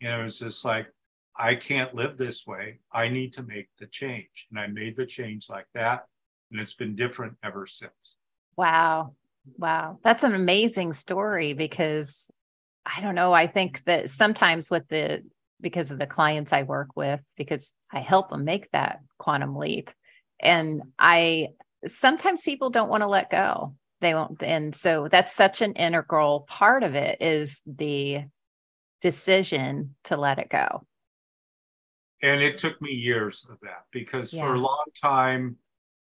And 0.02 0.20
it 0.20 0.22
was 0.22 0.38
just 0.38 0.62
like, 0.64 0.88
I 1.36 1.54
can't 1.54 1.94
live 1.94 2.18
this 2.18 2.46
way. 2.46 2.80
I 2.92 3.08
need 3.08 3.32
to 3.34 3.42
make 3.42 3.68
the 3.78 3.86
change. 3.86 4.46
And 4.50 4.60
I 4.60 4.66
made 4.66 4.94
the 4.96 5.06
change 5.06 5.48
like 5.48 5.66
that. 5.74 6.04
And 6.52 6.60
it's 6.60 6.74
been 6.74 6.94
different 6.96 7.34
ever 7.42 7.66
since. 7.66 8.18
Wow. 8.56 9.14
Wow. 9.58 9.98
That's 10.02 10.24
an 10.24 10.34
amazing 10.34 10.92
story 10.92 11.52
because 11.52 12.30
I 12.86 13.00
don't 13.00 13.14
know. 13.14 13.32
I 13.32 13.46
think 13.46 13.84
that 13.84 14.10
sometimes 14.10 14.70
with 14.70 14.88
the, 14.88 15.22
because 15.60 15.90
of 15.90 15.98
the 15.98 16.06
clients 16.06 16.52
I 16.52 16.62
work 16.62 16.88
with, 16.96 17.20
because 17.36 17.74
I 17.90 18.00
help 18.00 18.30
them 18.30 18.44
make 18.44 18.70
that 18.72 19.00
quantum 19.18 19.56
leap. 19.56 19.90
And 20.40 20.82
I, 20.98 21.48
sometimes 21.86 22.42
people 22.42 22.70
don't 22.70 22.90
want 22.90 23.02
to 23.02 23.06
let 23.06 23.30
go. 23.30 23.74
They 24.00 24.14
won't. 24.14 24.42
And 24.42 24.74
so 24.74 25.08
that's 25.08 25.32
such 25.32 25.62
an 25.62 25.72
integral 25.74 26.40
part 26.40 26.82
of 26.82 26.94
it 26.94 27.22
is 27.22 27.62
the 27.66 28.24
decision 29.00 29.94
to 30.04 30.16
let 30.16 30.38
it 30.38 30.50
go. 30.50 30.86
And 32.22 32.42
it 32.42 32.58
took 32.58 32.80
me 32.80 32.92
years 32.92 33.46
of 33.50 33.60
that 33.60 33.84
because 33.90 34.32
yeah. 34.32 34.42
for 34.42 34.54
a 34.54 34.58
long 34.58 34.84
time, 35.00 35.56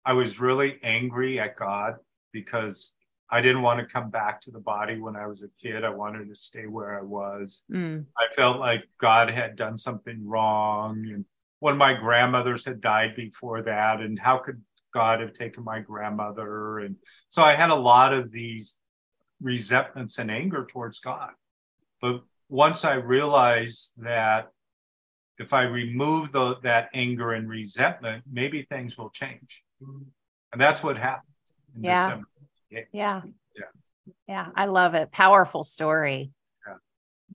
I 0.05 0.13
was 0.13 0.39
really 0.39 0.79
angry 0.83 1.39
at 1.39 1.55
God 1.55 1.95
because 2.31 2.95
I 3.31 3.41
didn't 3.41 3.61
want 3.61 3.79
to 3.79 3.85
come 3.85 4.09
back 4.09 4.41
to 4.41 4.51
the 4.51 4.59
body 4.59 4.99
when 4.99 5.15
I 5.15 5.27
was 5.27 5.43
a 5.43 5.49
kid. 5.61 5.83
I 5.83 5.89
wanted 5.89 6.29
to 6.29 6.35
stay 6.35 6.65
where 6.65 6.97
I 6.97 7.03
was. 7.03 7.63
Mm. 7.71 8.05
I 8.17 8.33
felt 8.35 8.59
like 8.59 8.85
God 8.97 9.29
had 9.29 9.55
done 9.55 9.77
something 9.77 10.27
wrong. 10.27 11.05
And 11.05 11.25
one 11.59 11.73
of 11.73 11.77
my 11.77 11.93
grandmothers 11.93 12.65
had 12.65 12.81
died 12.81 13.15
before 13.15 13.61
that. 13.63 14.01
And 14.01 14.17
how 14.17 14.37
could 14.37 14.61
God 14.93 15.19
have 15.19 15.33
taken 15.33 15.63
my 15.63 15.79
grandmother? 15.79 16.79
And 16.79 16.95
so 17.27 17.43
I 17.43 17.53
had 17.53 17.69
a 17.69 17.75
lot 17.75 18.13
of 18.13 18.31
these 18.31 18.79
resentments 19.39 20.17
and 20.17 20.31
anger 20.31 20.65
towards 20.65 20.99
God. 20.99 21.31
But 22.01 22.23
once 22.49 22.83
I 22.83 22.95
realized 22.95 23.93
that 23.97 24.51
if 25.37 25.53
I 25.53 25.63
remove 25.63 26.31
the, 26.31 26.55
that 26.63 26.89
anger 26.95 27.33
and 27.33 27.47
resentment, 27.47 28.23
maybe 28.29 28.63
things 28.63 28.97
will 28.97 29.11
change. 29.11 29.63
And 29.81 30.59
that's 30.59 30.81
what 30.81 30.97
happened 30.97 31.27
in 31.75 31.83
yeah. 31.83 32.05
December. 32.07 32.27
Yeah. 32.71 32.81
Yeah. 32.93 33.21
Yeah. 34.27 34.47
I 34.55 34.65
love 34.65 34.95
it. 34.95 35.11
Powerful 35.11 35.63
story. 35.63 36.31
Yeah. 36.67 36.75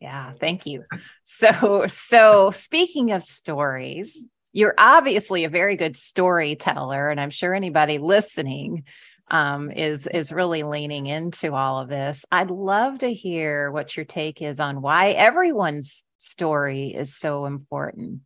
yeah 0.00 0.32
thank 0.32 0.66
you. 0.66 0.84
So, 1.24 1.86
so 1.88 2.50
speaking 2.50 3.12
of 3.12 3.24
stories, 3.24 4.28
you're 4.52 4.74
obviously 4.78 5.44
a 5.44 5.48
very 5.48 5.76
good 5.76 5.96
storyteller, 5.96 7.10
and 7.10 7.20
I'm 7.20 7.30
sure 7.30 7.54
anybody 7.54 7.98
listening 7.98 8.84
um, 9.30 9.70
is 9.70 10.06
is 10.06 10.32
really 10.32 10.62
leaning 10.62 11.06
into 11.06 11.54
all 11.54 11.80
of 11.80 11.88
this. 11.88 12.24
I'd 12.30 12.50
love 12.50 12.98
to 12.98 13.12
hear 13.12 13.70
what 13.70 13.96
your 13.96 14.04
take 14.04 14.42
is 14.42 14.60
on 14.60 14.80
why 14.80 15.10
everyone's 15.10 16.04
story 16.18 16.94
is 16.94 17.16
so 17.16 17.46
important. 17.46 18.20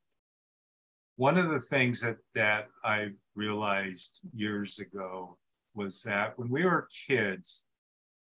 One 1.17 1.39
of 1.39 1.49
the 1.49 1.59
things 1.59 2.03
that 2.03 2.17
that 2.35 2.69
I 2.85 3.09
realized 3.35 4.21
years 4.35 4.79
ago 4.81 5.39
was 5.79 6.03
that 6.03 6.39
when 6.39 6.51
we 6.51 6.65
were 6.65 6.89
kids, 7.07 7.65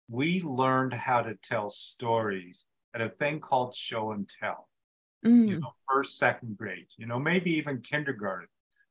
we 0.09 0.41
learned 0.41 0.93
how 0.93 1.21
to 1.21 1.35
tell 1.35 1.69
stories 1.69 2.65
at 2.93 3.01
a 3.01 3.09
thing 3.09 3.39
called 3.39 3.73
show 3.75 4.11
and 4.11 4.27
tell. 4.27 4.67
Mm. 5.25 5.47
You 5.47 5.59
know, 5.59 5.71
first, 5.87 6.17
second 6.17 6.57
grade, 6.57 6.87
you 6.97 7.05
know, 7.05 7.19
maybe 7.19 7.51
even 7.51 7.81
kindergarten. 7.81 8.49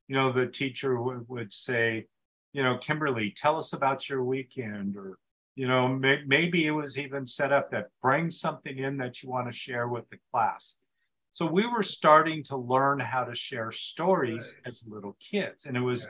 You 0.09 0.17
know, 0.17 0.33
the 0.33 0.47
teacher 0.47 0.95
w- 0.95 1.25
would 1.29 1.53
say, 1.53 2.07
you 2.53 2.63
know, 2.63 2.79
Kimberly, 2.79 3.31
tell 3.31 3.57
us 3.57 3.73
about 3.73 4.09
your 4.09 4.23
weekend, 4.23 4.97
or 4.97 5.19
you 5.57 5.69
know, 5.69 5.89
may- 5.89 6.25
maybe 6.27 6.67
it 6.67 6.73
was 6.73 6.99
even 6.99 7.27
set 7.27 7.53
up 7.53 7.71
that 7.71 7.89
bring 8.03 8.31
something 8.31 8.77
in 8.79 8.97
that 8.99 9.23
you 9.23 9.29
want 9.29 9.51
to 9.51 9.59
share 9.59 9.89
with 9.89 10.09
the 10.11 10.19
class. 10.33 10.77
So 11.35 11.47
we 11.47 11.67
were 11.67 11.83
starting 11.83 12.45
to 12.45 12.57
learn 12.57 13.01
how 13.01 13.25
to 13.25 13.35
share 13.35 13.73
stories 13.73 14.57
as 14.65 14.85
little 14.87 15.17
kids, 15.19 15.67
and 15.67 15.77
it 15.77 15.81
was, 15.81 16.09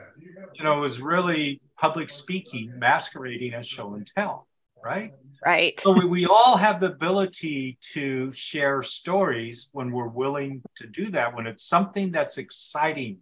you 0.53 0.63
know, 0.63 0.77
it 0.77 0.81
was 0.81 1.01
really 1.01 1.61
public 1.79 2.11
speaking 2.11 2.71
masquerading 2.77 3.55
as 3.55 3.65
show 3.65 3.95
and 3.95 4.05
tell, 4.05 4.47
right? 4.83 5.13
Right. 5.43 5.79
So 5.79 5.93
we, 5.93 6.05
we 6.05 6.25
all 6.27 6.57
have 6.57 6.79
the 6.79 6.91
ability 6.91 7.79
to 7.93 8.31
share 8.33 8.83
stories 8.83 9.69
when 9.71 9.91
we're 9.91 10.09
willing 10.09 10.61
to 10.75 10.85
do 10.85 11.07
that, 11.07 11.35
when 11.35 11.47
it's 11.47 11.65
something 11.65 12.11
that's 12.11 12.37
exciting 12.37 13.17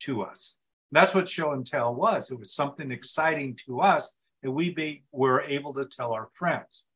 to 0.00 0.22
us. 0.22 0.56
That's 0.90 1.14
what 1.14 1.28
show 1.28 1.52
and 1.52 1.66
tell 1.66 1.94
was. 1.94 2.30
It 2.30 2.38
was 2.38 2.54
something 2.54 2.90
exciting 2.90 3.58
to 3.66 3.82
us 3.82 4.16
that 4.42 4.50
we 4.50 4.70
be, 4.70 5.04
were 5.12 5.42
able 5.42 5.74
to 5.74 5.84
tell 5.84 6.14
our 6.14 6.28
friends. 6.32 6.86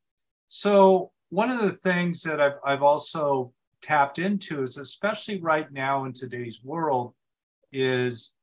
So 0.49 1.13
one 1.29 1.51
of 1.51 1.61
the 1.61 1.73
things 1.73 2.23
that 2.23 2.41
I've, 2.41 2.59
I've 2.65 2.83
also 2.83 3.53
tapped 3.87 4.19
into 4.19 4.63
is, 4.63 4.79
especially 4.79 5.41
right 5.41 5.71
now 5.73 6.05
in 6.05 6.13
today's 6.13 6.61
world, 6.63 7.15
is 7.73 8.35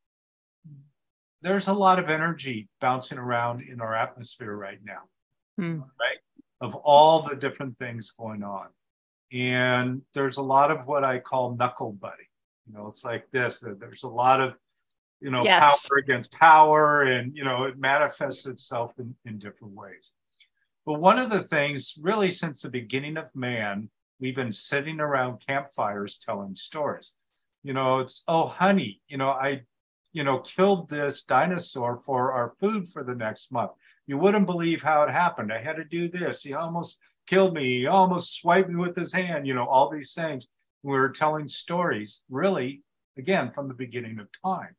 there's 1.42 1.68
a 1.68 1.74
lot 1.74 2.00
of 2.00 2.10
energy 2.10 2.70
bouncing 2.80 3.18
around 3.18 3.62
in 3.62 3.82
our 3.82 3.94
atmosphere 3.94 4.56
right 4.56 4.80
now, 4.84 5.02
hmm. 5.58 5.80
right? 6.00 6.20
Of 6.62 6.76
all 6.76 7.24
the 7.24 7.36
different 7.36 7.78
things 7.78 8.12
going 8.12 8.44
on. 8.44 8.68
And 9.34 10.04
there's 10.14 10.38
a 10.38 10.44
lot 10.44 10.72
of 10.72 10.88
what 10.88 11.04
I 11.04 11.20
call 11.20 11.56
knuckle 11.56 11.92
butting. 11.92 12.26
You 12.68 12.74
know, 12.74 12.88
it's 12.88 13.04
like 13.04 13.30
this. 13.32 13.60
There's 13.60 14.04
a 14.04 14.08
lot 14.08 14.40
of 14.40 14.54
you 15.20 15.32
know, 15.32 15.46
yes. 15.46 15.88
power 15.88 15.98
against 16.00 16.38
power, 16.38 17.04
and 17.04 17.34
you 17.34 17.46
know, 17.46 17.64
it 17.64 17.78
manifests 17.78 18.46
itself 18.46 18.94
in, 19.00 19.16
in 19.26 19.40
different 19.40 19.74
ways. 19.74 20.12
But 20.86 21.00
one 21.00 21.18
of 21.18 21.30
the 21.30 21.42
things, 21.44 21.98
really, 22.02 22.30
since 22.30 22.62
the 22.62 22.70
beginning 22.70 23.16
of 23.16 23.34
man, 23.34 23.90
we've 24.24 24.36
been 24.38 24.54
sitting 24.54 25.02
around 25.02 25.46
campfires 25.46 26.18
telling 26.18 26.56
stories. 26.56 27.12
You 27.62 27.74
know, 27.74 28.00
it's 28.00 28.24
oh, 28.30 28.48
honey, 28.48 29.02
you 29.10 29.18
know, 29.18 29.32
I, 29.32 29.64
you 30.14 30.24
know, 30.24 30.40
killed 30.40 30.88
this 30.88 31.24
dinosaur 31.24 32.00
for 32.00 32.32
our 32.32 32.54
food 32.58 32.88
for 32.88 33.04
the 33.04 33.16
next 33.16 33.52
month. 33.52 33.72
You 34.08 34.18
wouldn't 34.18 34.46
believe 34.46 34.82
how 34.82 35.04
it 35.04 35.10
happened. 35.10 35.52
I 35.52 35.62
had 35.62 35.76
to 35.76 35.84
do 35.84 36.08
this. 36.08 36.42
He 36.42 36.54
almost 36.54 37.00
killed 37.28 37.54
me. 37.54 37.80
He 37.80 37.88
almost 37.88 38.40
swiped 38.40 38.70
me 38.70 38.78
with 38.78 38.96
his 38.96 39.12
hand. 39.12 39.46
You 39.46 39.56
know, 39.56 39.68
all 39.68 39.90
these 39.90 40.14
things. 40.14 40.48
We 40.84 40.92
we're 40.92 41.10
telling 41.10 41.50
stories, 41.50 42.24
really, 42.30 42.82
again, 43.18 43.52
from 43.52 43.68
the 43.68 43.74
beginning 43.74 44.20
of 44.20 44.28
time. 44.42 44.76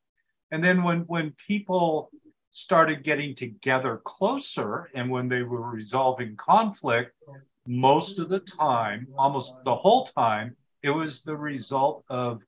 And 0.53 0.65
then 0.65 0.83
when 0.83 1.01
when 1.01 1.35
people 1.47 2.11
started 2.51 3.05
getting 3.05 3.35
together 3.35 4.01
closer 4.05 4.89
and 4.95 5.11
when 5.11 5.29
they 5.29 5.43
were 5.43 5.71
resolving 5.71 6.35
conflict, 6.37 7.13
most 7.67 8.19
of 8.19 8.29
the 8.29 8.41
time, 8.41 9.09
almost 9.17 9.63
the 9.65 9.75
whole 9.75 10.05
time, 10.07 10.57
it 10.83 10.91
was 10.91 11.23
the 11.23 11.37
result 11.37 12.05
of 12.09 12.43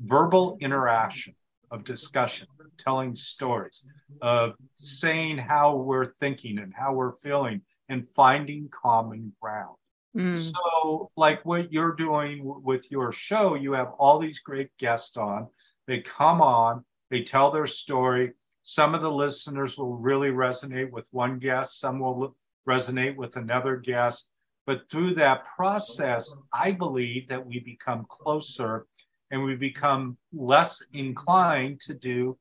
verbal 0.00 0.58
interaction, 0.60 1.34
of 1.70 1.84
discussion, 1.84 2.46
telling 2.76 3.14
stories, 3.14 3.84
of 4.22 4.54
saying 4.74 5.38
how 5.38 5.76
we're 5.76 6.12
thinking 6.12 6.58
and 6.58 6.72
how 6.74 6.92
we're 6.92 7.16
feeling 7.16 7.62
and 7.88 8.06
finding 8.10 8.68
common 8.70 9.32
ground. 9.40 9.76
Mm. 10.16 10.38
So, 10.38 11.10
like 11.16 11.44
what 11.44 11.72
you're 11.72 11.94
doing 11.94 12.40
with 12.42 12.90
your 12.90 13.12
show, 13.12 13.54
you 13.54 13.72
have 13.72 13.92
all 13.98 14.18
these 14.18 14.40
great 14.40 14.70
guests 14.78 15.16
on. 15.16 15.48
They 15.86 16.00
come 16.00 16.40
on, 16.40 16.84
they 17.10 17.22
tell 17.22 17.50
their 17.50 17.66
story. 17.66 18.32
Some 18.62 18.94
of 18.94 19.00
the 19.00 19.10
listeners 19.10 19.78
will 19.78 19.96
really 19.96 20.28
resonate 20.28 20.90
with 20.90 21.08
one 21.10 21.38
guest, 21.38 21.80
some 21.80 22.00
will 22.00 22.36
resonate 22.68 23.16
with 23.16 23.36
another 23.36 23.76
guest. 23.76 24.30
But 24.68 24.82
through 24.90 25.14
that 25.14 25.46
process, 25.46 26.36
I 26.52 26.72
believe 26.72 27.30
that 27.30 27.46
we 27.46 27.58
become 27.58 28.04
closer 28.06 28.84
and 29.30 29.42
we 29.42 29.54
become 29.54 30.18
less 30.30 30.82
inclined 30.92 31.80
to 31.86 31.94
do 31.94 32.36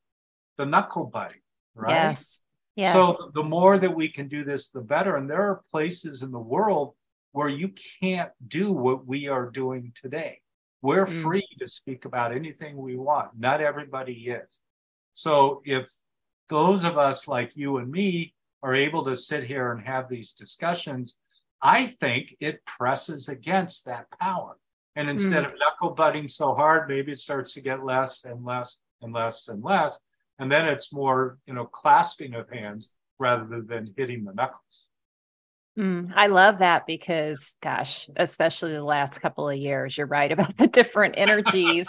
the 0.57 0.65
knuckle 0.65 1.05
butting, 1.05 1.39
right? 1.73 2.09
Yes. 2.09 2.41
Yes. 2.75 2.91
So 2.91 3.31
the 3.33 3.43
more 3.43 3.79
that 3.79 3.95
we 3.95 4.09
can 4.09 4.27
do 4.27 4.43
this, 4.43 4.71
the 4.71 4.81
better. 4.81 5.15
And 5.15 5.29
there 5.29 5.41
are 5.41 5.61
places 5.71 6.21
in 6.21 6.31
the 6.31 6.37
world 6.37 6.95
where 7.31 7.47
you 7.47 7.71
can't 8.01 8.31
do 8.45 8.73
what 8.73 9.07
we 9.07 9.29
are 9.29 9.49
doing 9.49 9.93
today. 9.95 10.41
We're 10.81 11.05
mm. 11.05 11.21
free 11.21 11.47
to 11.59 11.67
speak 11.69 12.03
about 12.03 12.35
anything 12.35 12.75
we 12.75 12.97
want. 12.97 13.39
Not 13.39 13.61
everybody 13.61 14.27
is. 14.27 14.59
So 15.13 15.61
if 15.63 15.89
those 16.49 16.83
of 16.83 16.97
us 16.97 17.25
like 17.25 17.53
you 17.55 17.77
and 17.77 17.89
me 17.89 18.33
are 18.61 18.75
able 18.75 19.05
to 19.05 19.15
sit 19.15 19.45
here 19.45 19.71
and 19.71 19.87
have 19.87 20.09
these 20.09 20.33
discussions, 20.33 21.15
I 21.61 21.87
think 21.87 22.35
it 22.39 22.65
presses 22.65 23.29
against 23.29 23.85
that 23.85 24.07
power. 24.19 24.57
And 24.95 25.09
instead 25.09 25.43
mm. 25.43 25.45
of 25.45 25.53
knuckle 25.59 25.95
butting 25.95 26.27
so 26.27 26.55
hard, 26.55 26.87
maybe 26.87 27.11
it 27.11 27.19
starts 27.19 27.53
to 27.53 27.61
get 27.61 27.85
less 27.85 28.23
and 28.23 28.43
less 28.43 28.77
and 29.01 29.13
less 29.13 29.47
and 29.47 29.63
less. 29.63 29.99
And 30.39 30.51
then 30.51 30.67
it's 30.67 30.93
more, 30.93 31.37
you 31.45 31.53
know, 31.53 31.65
clasping 31.65 32.33
of 32.33 32.49
hands 32.49 32.91
rather 33.19 33.61
than 33.61 33.85
hitting 33.95 34.23
the 34.23 34.33
knuckles. 34.33 34.87
Mm, 35.77 36.11
I 36.15 36.27
love 36.27 36.57
that 36.57 36.87
because, 36.87 37.55
gosh, 37.61 38.09
especially 38.15 38.73
the 38.73 38.83
last 38.83 39.21
couple 39.21 39.47
of 39.47 39.57
years, 39.57 39.95
you're 39.95 40.07
right 40.07 40.31
about 40.31 40.57
the 40.57 40.65
different 40.65 41.15
energies, 41.17 41.87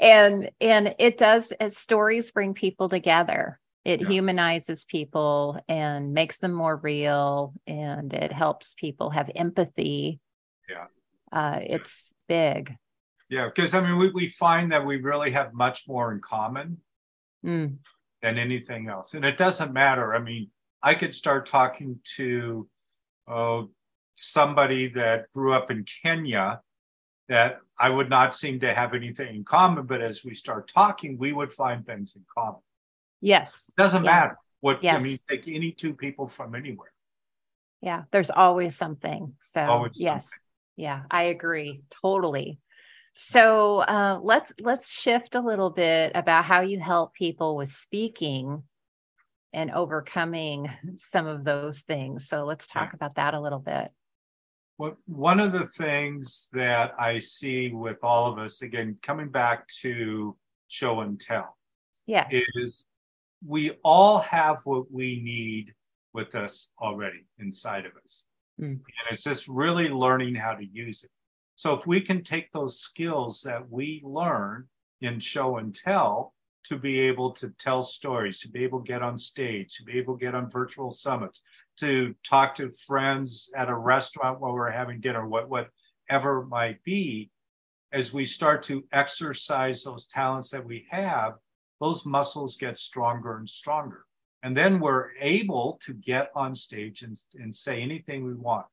and 0.00 0.50
and 0.60 0.96
it 0.98 1.16
does 1.16 1.52
as 1.52 1.76
stories 1.76 2.32
bring 2.32 2.54
people 2.54 2.88
together. 2.88 3.60
It 3.84 4.00
yeah. 4.00 4.08
humanizes 4.08 4.84
people 4.84 5.60
and 5.68 6.14
makes 6.14 6.38
them 6.38 6.52
more 6.52 6.76
real, 6.76 7.52
and 7.66 8.12
it 8.12 8.32
helps 8.32 8.74
people 8.74 9.10
have 9.10 9.30
empathy. 9.34 10.20
Yeah, 10.68 10.86
uh, 11.32 11.60
it's 11.62 12.14
big. 12.28 12.74
Yeah, 13.28 13.46
because 13.46 13.74
I 13.74 13.80
mean, 13.80 13.98
we 13.98 14.10
we 14.10 14.28
find 14.28 14.72
that 14.72 14.86
we 14.86 14.96
really 14.96 15.30
have 15.32 15.52
much 15.52 15.84
more 15.86 16.12
in 16.12 16.20
common 16.20 16.78
mm. 17.44 17.76
than 18.22 18.38
anything 18.38 18.88
else, 18.88 19.14
and 19.14 19.24
it 19.24 19.36
doesn't 19.36 19.72
matter. 19.72 20.14
I 20.14 20.18
mean, 20.18 20.50
I 20.82 20.94
could 20.94 21.14
start 21.14 21.46
talking 21.46 21.98
to 22.16 22.68
uh, 23.28 23.62
somebody 24.16 24.88
that 24.88 25.32
grew 25.32 25.52
up 25.52 25.70
in 25.70 25.84
Kenya 26.02 26.60
that 27.28 27.60
I 27.78 27.88
would 27.88 28.10
not 28.10 28.34
seem 28.34 28.60
to 28.60 28.74
have 28.74 28.94
anything 28.94 29.34
in 29.34 29.44
common, 29.44 29.86
but 29.86 30.00
as 30.02 30.24
we 30.24 30.34
start 30.34 30.68
talking, 30.68 31.18
we 31.18 31.32
would 31.32 31.52
find 31.52 31.84
things 31.84 32.16
in 32.16 32.24
common. 32.36 32.60
Yes. 33.24 33.70
It 33.70 33.80
doesn't 33.80 34.04
yeah. 34.04 34.10
matter 34.10 34.38
what 34.60 34.84
yes. 34.84 35.02
I 35.02 35.06
mean, 35.06 35.18
take 35.28 35.48
any 35.48 35.72
two 35.72 35.94
people 35.94 36.28
from 36.28 36.54
anywhere. 36.54 36.92
Yeah, 37.80 38.02
there's 38.10 38.30
always 38.30 38.76
something. 38.76 39.34
So 39.40 39.62
always 39.62 39.92
yes. 39.98 40.26
Something. 40.26 40.40
Yeah, 40.76 41.02
I 41.10 41.24
agree 41.24 41.82
totally. 42.02 42.58
So 43.14 43.78
uh, 43.78 44.20
let's 44.22 44.52
let's 44.60 45.00
shift 45.00 45.36
a 45.36 45.40
little 45.40 45.70
bit 45.70 46.12
about 46.14 46.44
how 46.44 46.60
you 46.60 46.80
help 46.80 47.14
people 47.14 47.56
with 47.56 47.68
speaking 47.68 48.62
and 49.54 49.70
overcoming 49.70 50.68
some 50.96 51.26
of 51.26 51.44
those 51.44 51.80
things. 51.80 52.28
So 52.28 52.44
let's 52.44 52.66
talk 52.66 52.90
yeah. 52.90 52.96
about 52.96 53.14
that 53.14 53.34
a 53.34 53.40
little 53.40 53.60
bit. 53.60 53.90
Well, 54.76 54.98
one 55.06 55.40
of 55.40 55.52
the 55.52 55.64
things 55.64 56.48
that 56.52 56.92
I 56.98 57.20
see 57.20 57.70
with 57.70 57.98
all 58.02 58.30
of 58.30 58.38
us, 58.38 58.60
again, 58.60 58.98
coming 59.00 59.30
back 59.30 59.68
to 59.82 60.36
show 60.68 61.00
and 61.00 61.18
tell, 61.18 61.56
yes, 62.06 62.28
is 62.32 62.86
we 63.46 63.72
all 63.82 64.18
have 64.18 64.60
what 64.64 64.90
we 64.90 65.20
need 65.22 65.74
with 66.12 66.34
us 66.34 66.70
already 66.80 67.26
inside 67.38 67.86
of 67.86 67.92
us. 68.02 68.24
Mm. 68.60 68.66
And 68.66 68.82
it's 69.10 69.24
just 69.24 69.48
really 69.48 69.88
learning 69.88 70.36
how 70.36 70.54
to 70.54 70.64
use 70.64 71.04
it. 71.04 71.10
So 71.56 71.74
if 71.74 71.86
we 71.86 72.00
can 72.00 72.22
take 72.22 72.50
those 72.52 72.80
skills 72.80 73.42
that 73.42 73.70
we 73.70 74.02
learn 74.04 74.68
in 75.00 75.20
show 75.20 75.58
and 75.58 75.74
tell 75.74 76.32
to 76.64 76.78
be 76.78 76.98
able 77.00 77.30
to 77.32 77.50
tell 77.58 77.82
stories, 77.82 78.40
to 78.40 78.48
be 78.48 78.64
able 78.64 78.80
to 78.80 78.86
get 78.86 79.02
on 79.02 79.18
stage, 79.18 79.76
to 79.76 79.84
be 79.84 79.98
able 79.98 80.16
to 80.16 80.24
get 80.24 80.34
on 80.34 80.48
virtual 80.50 80.90
summits, 80.90 81.42
to 81.76 82.14
talk 82.24 82.54
to 82.54 82.72
friends 82.86 83.50
at 83.54 83.68
a 83.68 83.74
restaurant 83.74 84.40
while 84.40 84.54
we're 84.54 84.70
having 84.70 85.00
dinner, 85.00 85.26
what 85.26 85.48
whatever 85.48 86.46
might 86.46 86.82
be. 86.84 87.30
as 87.94 88.12
we 88.12 88.24
start 88.24 88.62
to 88.64 88.84
exercise 88.92 89.84
those 89.84 90.06
talents 90.06 90.50
that 90.50 90.64
we 90.64 90.84
have, 90.90 91.34
those 91.80 92.06
muscles 92.06 92.56
get 92.56 92.78
stronger 92.78 93.36
and 93.36 93.48
stronger. 93.48 94.04
And 94.42 94.56
then 94.56 94.78
we're 94.78 95.10
able 95.20 95.78
to 95.84 95.94
get 95.94 96.30
on 96.34 96.54
stage 96.54 97.02
and, 97.02 97.18
and 97.34 97.54
say 97.54 97.80
anything 97.80 98.24
we 98.24 98.34
want. 98.34 98.66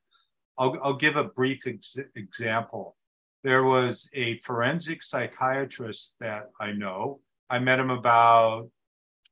I'll, 0.58 0.76
I'll 0.82 0.96
give 0.96 1.16
a 1.16 1.24
brief 1.24 1.66
ex- 1.66 1.96
example. 2.14 2.96
There 3.42 3.64
was 3.64 4.08
a 4.12 4.36
forensic 4.38 5.02
psychiatrist 5.02 6.16
that 6.20 6.50
I 6.60 6.72
know. 6.72 7.20
I 7.48 7.58
met 7.58 7.80
him 7.80 7.90
about, 7.90 8.68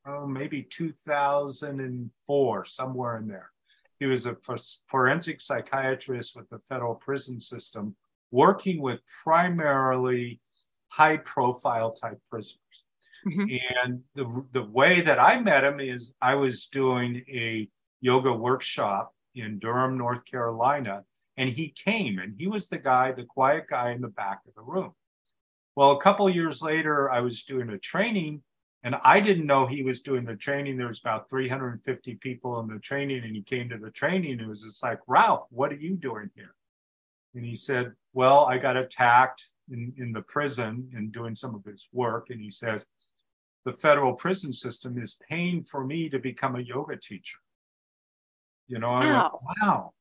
oh, 0.07 0.27
maybe 0.27 0.63
2004, 0.63 2.65
somewhere 2.65 3.19
in 3.19 3.29
there. 3.29 3.51
He 3.99 4.07
was 4.07 4.25
a 4.25 4.37
forensic 4.89 5.43
psychiatrist 5.43 6.35
with 6.35 6.49
the 6.49 6.59
federal 6.59 6.95
prison 6.95 7.39
system, 7.39 7.97
working 8.31 8.81
with 8.81 9.01
primarily 9.23 10.41
high 10.89 11.19
profile 11.19 11.93
type 11.93 12.19
prisoners. 12.31 12.85
Mm-hmm. 13.27 13.57
And 13.85 14.01
the, 14.15 14.45
the 14.53 14.63
way 14.63 15.01
that 15.01 15.19
I 15.19 15.41
met 15.41 15.65
him 15.65 15.81
is 15.81 16.15
I 16.21 16.35
was 16.35 16.67
doing 16.67 17.25
a 17.29 17.69
yoga 18.01 18.33
workshop 18.33 19.15
in 19.35 19.59
Durham, 19.59 19.99
North 19.99 20.25
Carolina, 20.25 21.05
and 21.37 21.51
he 21.51 21.69
came 21.69 22.19
and 22.19 22.35
he 22.39 22.47
was 22.47 22.69
the 22.69 22.79
guy, 22.79 23.13
the 23.13 23.25
quiet 23.25 23.65
guy 23.69 23.93
in 23.93 24.01
the 24.01 24.09
back 24.09 24.41
of 24.47 24.55
the 24.55 24.63
room. 24.63 24.93
Well, 25.77 25.93
a 25.93 26.01
couple 26.01 26.29
years 26.29 26.63
later, 26.63 27.11
I 27.11 27.21
was 27.21 27.45
doing 27.45 27.71
a 27.71 27.79
training 27.79 28.43
and 28.83 28.97
I 29.05 29.21
didn't 29.21 29.47
know 29.47 29.67
he 29.67 29.83
was 29.83 30.01
doing 30.01 30.25
the 30.25 30.37
training. 30.37 30.77
There 30.77 30.87
was 30.87 31.01
about 31.01 31.29
350 31.29 32.15
people 32.17 32.61
in 32.61 32.69
the 32.69 32.79
training, 32.79 33.25
and 33.25 33.37
he 33.37 33.43
came 33.43 33.69
to 33.69 33.77
the 33.77 33.91
training. 33.91 34.41
It 34.41 34.49
was 34.49 34.63
just 34.63 34.83
like, 34.83 35.01
Ralph, 35.07 35.43
what 35.51 35.71
are 35.71 35.77
you 35.77 35.97
doing 35.97 36.31
here? 36.35 36.55
And 37.35 37.45
he 37.45 37.55
said, 37.55 37.93
Well, 38.15 38.47
I 38.47 38.57
got 38.57 38.77
attacked 38.77 39.45
in, 39.71 39.93
in 39.99 40.13
the 40.13 40.23
prison 40.23 40.91
and 40.95 41.13
doing 41.13 41.37
some 41.37 41.55
of 41.55 41.65
his 41.65 41.89
work. 41.93 42.29
And 42.31 42.41
he 42.41 42.51
says, 42.51 42.87
The 43.65 43.73
federal 43.73 44.15
prison 44.15 44.53
system 44.53 45.01
is 45.01 45.19
paying 45.29 45.63
for 45.63 45.85
me 45.85 46.09
to 46.09 46.19
become 46.19 46.57
a 46.57 46.61
yoga 46.61 46.97
teacher. 46.97 47.39
You 48.69 48.79
know, 48.79 48.91
I 48.91 49.07
wow. 49.07 49.41
went, 49.45 49.59
Wow. 49.63 49.93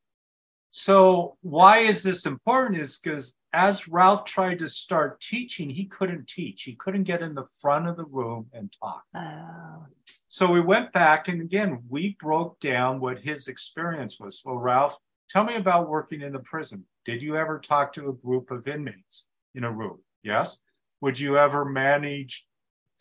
So, 0.71 1.37
why 1.41 1.79
is 1.79 2.03
this 2.03 2.25
important? 2.25 2.79
Is 2.79 2.99
because 2.99 3.33
as 3.53 3.87
Ralph 3.87 4.25
tried 4.25 4.59
to 4.59 4.67
start 4.67 5.19
teaching, 5.19 5.69
he 5.69 5.85
couldn't 5.85 6.27
teach. 6.27 6.63
He 6.63 6.75
couldn't 6.75 7.03
get 7.03 7.21
in 7.21 7.33
the 7.33 7.47
front 7.61 7.87
of 7.87 7.97
the 7.97 8.05
room 8.05 8.47
and 8.53 8.71
talk. 8.71 9.03
Oh. 9.15 9.87
So 10.29 10.51
we 10.51 10.61
went 10.61 10.91
back 10.93 11.27
and 11.27 11.41
again, 11.41 11.83
we 11.89 12.15
broke 12.19 12.59
down 12.59 12.99
what 12.99 13.19
his 13.19 13.47
experience 13.47 14.19
was. 14.19 14.41
Well, 14.45 14.57
Ralph, 14.57 14.95
tell 15.27 15.43
me 15.43 15.55
about 15.55 15.89
working 15.89 16.21
in 16.21 16.33
the 16.33 16.39
prison. 16.39 16.85
Did 17.03 17.23
you 17.23 17.35
ever 17.35 17.57
talk 17.59 17.93
to 17.93 18.09
a 18.09 18.13
group 18.13 18.51
of 18.51 18.67
inmates 18.67 19.27
in 19.55 19.63
a 19.63 19.71
room? 19.71 19.97
Yes. 20.21 20.59
Would 21.01 21.19
you 21.19 21.37
ever 21.37 21.65
manage 21.65 22.45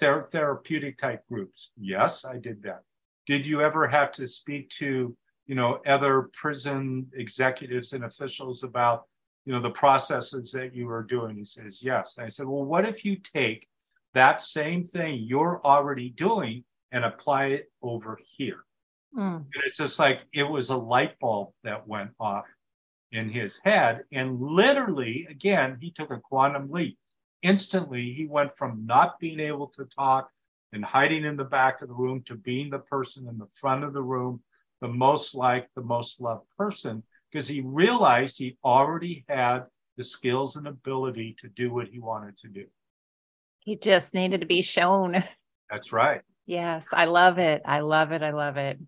ther- 0.01 0.23
therapeutic 0.23 0.99
type 0.99 1.23
groups? 1.29 1.71
Yes, 1.79 2.25
I 2.25 2.39
did 2.39 2.63
that. 2.63 2.83
Did 3.27 3.47
you 3.47 3.61
ever 3.61 3.87
have 3.87 4.13
to 4.13 4.27
speak 4.27 4.71
to, 4.71 5.17
you 5.47 5.55
know, 5.55 5.81
other 5.87 6.31
prison 6.33 7.07
executives 7.15 7.93
and 7.93 8.05
officials 8.05 8.63
about 8.63 9.05
you 9.49 9.55
know, 9.55 9.63
the 9.63 9.71
processes 9.71 10.53
that 10.53 10.75
you 10.75 10.91
are 10.91 11.03
doing? 11.03 11.35
He 11.39 11.45
says, 11.45 11.83
yes. 11.83 12.19
And 12.19 12.27
I 12.27 12.29
said, 12.29 12.47
well, 12.47 12.67
what 12.67 12.87
if 12.87 13.03
you 13.03 13.17
take 13.17 13.67
that 14.13 14.43
same 14.43 14.85
thing 14.85 15.25
you're 15.27 15.63
already 15.65 16.11
doing 16.11 16.65
and 16.93 17.03
apply 17.03 17.47
it 17.47 17.73
over 17.81 18.19
here? 18.37 18.59
Mm. 19.17 19.37
And 19.37 19.63
it's 19.65 19.79
just 19.79 19.99
like 19.99 20.21
it 20.35 20.43
was 20.43 20.69
a 20.69 20.77
light 20.77 21.19
bulb 21.19 21.53
that 21.65 21.89
went 21.89 22.11
off 22.21 22.45
in 23.11 23.31
his 23.31 23.59
head. 23.65 24.03
And 24.13 24.39
literally, 24.39 25.27
again, 25.31 25.79
he 25.81 25.93
took 25.93 26.11
a 26.11 26.21
quantum 26.21 26.71
leap. 26.71 26.99
Instantly, 27.43 28.13
he 28.13 28.27
went 28.27 28.55
from 28.57 28.85
not 28.87 29.19
being 29.21 29.41
able 29.41 29.69
to 29.69 29.85
talk 29.85 30.31
and 30.73 30.85
hiding 30.85 31.25
in 31.25 31.37
the 31.37 31.45
back 31.45 31.81
of 31.81 31.89
the 31.89 31.95
room 31.95 32.23
to 32.27 32.35
being 32.35 32.71
the 32.71 32.79
person 32.79 33.29
in 33.29 33.39
the 33.39 33.49
front 33.55 33.85
of 33.85 33.93
the 33.93 34.03
room, 34.03 34.43
the 34.81 34.89
most 34.89 35.35
liked, 35.35 35.75
the 35.75 35.83
most 35.83 36.21
loved 36.21 36.45
person 36.57 37.03
because 37.31 37.49
he 37.49 37.61
realized 37.61 38.39
he 38.39 38.57
already 38.65 39.25
had 39.29 39.65
the 39.97 40.05
skills 40.05 40.57
and 40.57 40.67
ability 40.67 41.37
to 41.39 41.49
do 41.49 41.73
what 41.73 41.89
he 41.89 41.99
wanted 41.99 42.37
to 42.39 42.49
do. 42.49 42.65
He 43.61 43.77
just 43.77 44.15
needed 44.15 44.41
to 44.41 44.47
be 44.47 44.63
shown. 44.63 45.23
That's 45.71 45.93
right. 45.93 46.23
Yes, 46.47 46.89
I 46.93 47.05
love 47.05 47.39
it. 47.39 47.63
I 47.67 47.81
love 47.81 48.13
it. 48.13 48.23
I 48.23 48.31
love 48.31 48.57
it. 48.57 48.79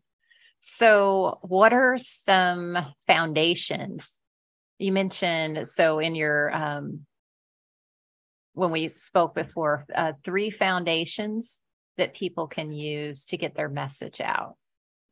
So, 0.61 1.39
what 1.43 1.73
are 1.73 1.97
some 1.99 2.79
foundations? 3.07 4.21
You 4.79 4.93
mentioned 4.93 5.67
so 5.67 5.99
in 5.99 6.15
your 6.15 6.55
um, 6.55 7.07
when 8.61 8.71
we 8.71 8.89
spoke 8.89 9.35
before, 9.35 9.87
uh, 9.95 10.13
three 10.25 10.51
foundations 10.51 11.61
that 11.97 12.15
people 12.15 12.47
can 12.47 12.73
use 12.73 13.27
to 13.27 13.37
get 13.37 13.55
their 13.55 13.69
message 13.69 14.21
out 14.21 14.57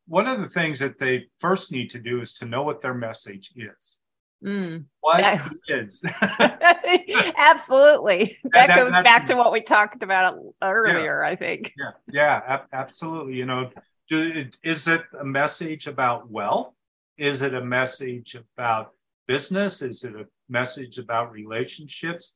one 0.08 0.26
of 0.26 0.40
the 0.40 0.48
things 0.48 0.78
that 0.78 0.98
they 0.98 1.26
first 1.38 1.70
need 1.70 1.90
to 1.90 1.98
do 1.98 2.20
is 2.20 2.34
to 2.34 2.46
know 2.46 2.62
what 2.62 2.80
their 2.80 2.94
message 2.94 3.52
is. 3.54 4.00
Mm, 4.44 4.84
what 5.00 5.18
that, 5.18 5.52
is? 5.68 6.02
absolutely. 7.36 8.38
That, 8.44 8.68
that 8.68 8.76
goes 8.76 8.92
back 8.92 9.26
to 9.26 9.36
what 9.36 9.52
we 9.52 9.60
talked 9.60 10.02
about 10.02 10.38
earlier, 10.62 11.22
yeah, 11.22 11.28
I 11.28 11.36
think. 11.36 11.74
Yeah, 11.76 11.90
yeah, 12.10 12.42
ab- 12.46 12.68
absolutely. 12.72 13.34
You 13.34 13.46
know, 13.46 13.70
do, 14.08 14.46
is 14.62 14.88
it 14.88 15.02
a 15.20 15.24
message 15.24 15.86
about 15.86 16.30
wealth? 16.30 16.72
Is 17.18 17.42
it 17.42 17.52
a 17.52 17.64
message 17.64 18.34
about 18.36 18.92
business? 19.26 19.82
Is 19.82 20.04
it 20.04 20.14
a 20.14 20.26
message 20.48 20.98
about 20.98 21.32
relationships? 21.32 22.34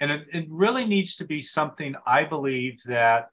And 0.00 0.10
it, 0.10 0.26
it 0.32 0.46
really 0.48 0.86
needs 0.86 1.16
to 1.16 1.24
be 1.24 1.40
something 1.40 1.94
I 2.06 2.24
believe 2.24 2.82
that 2.86 3.28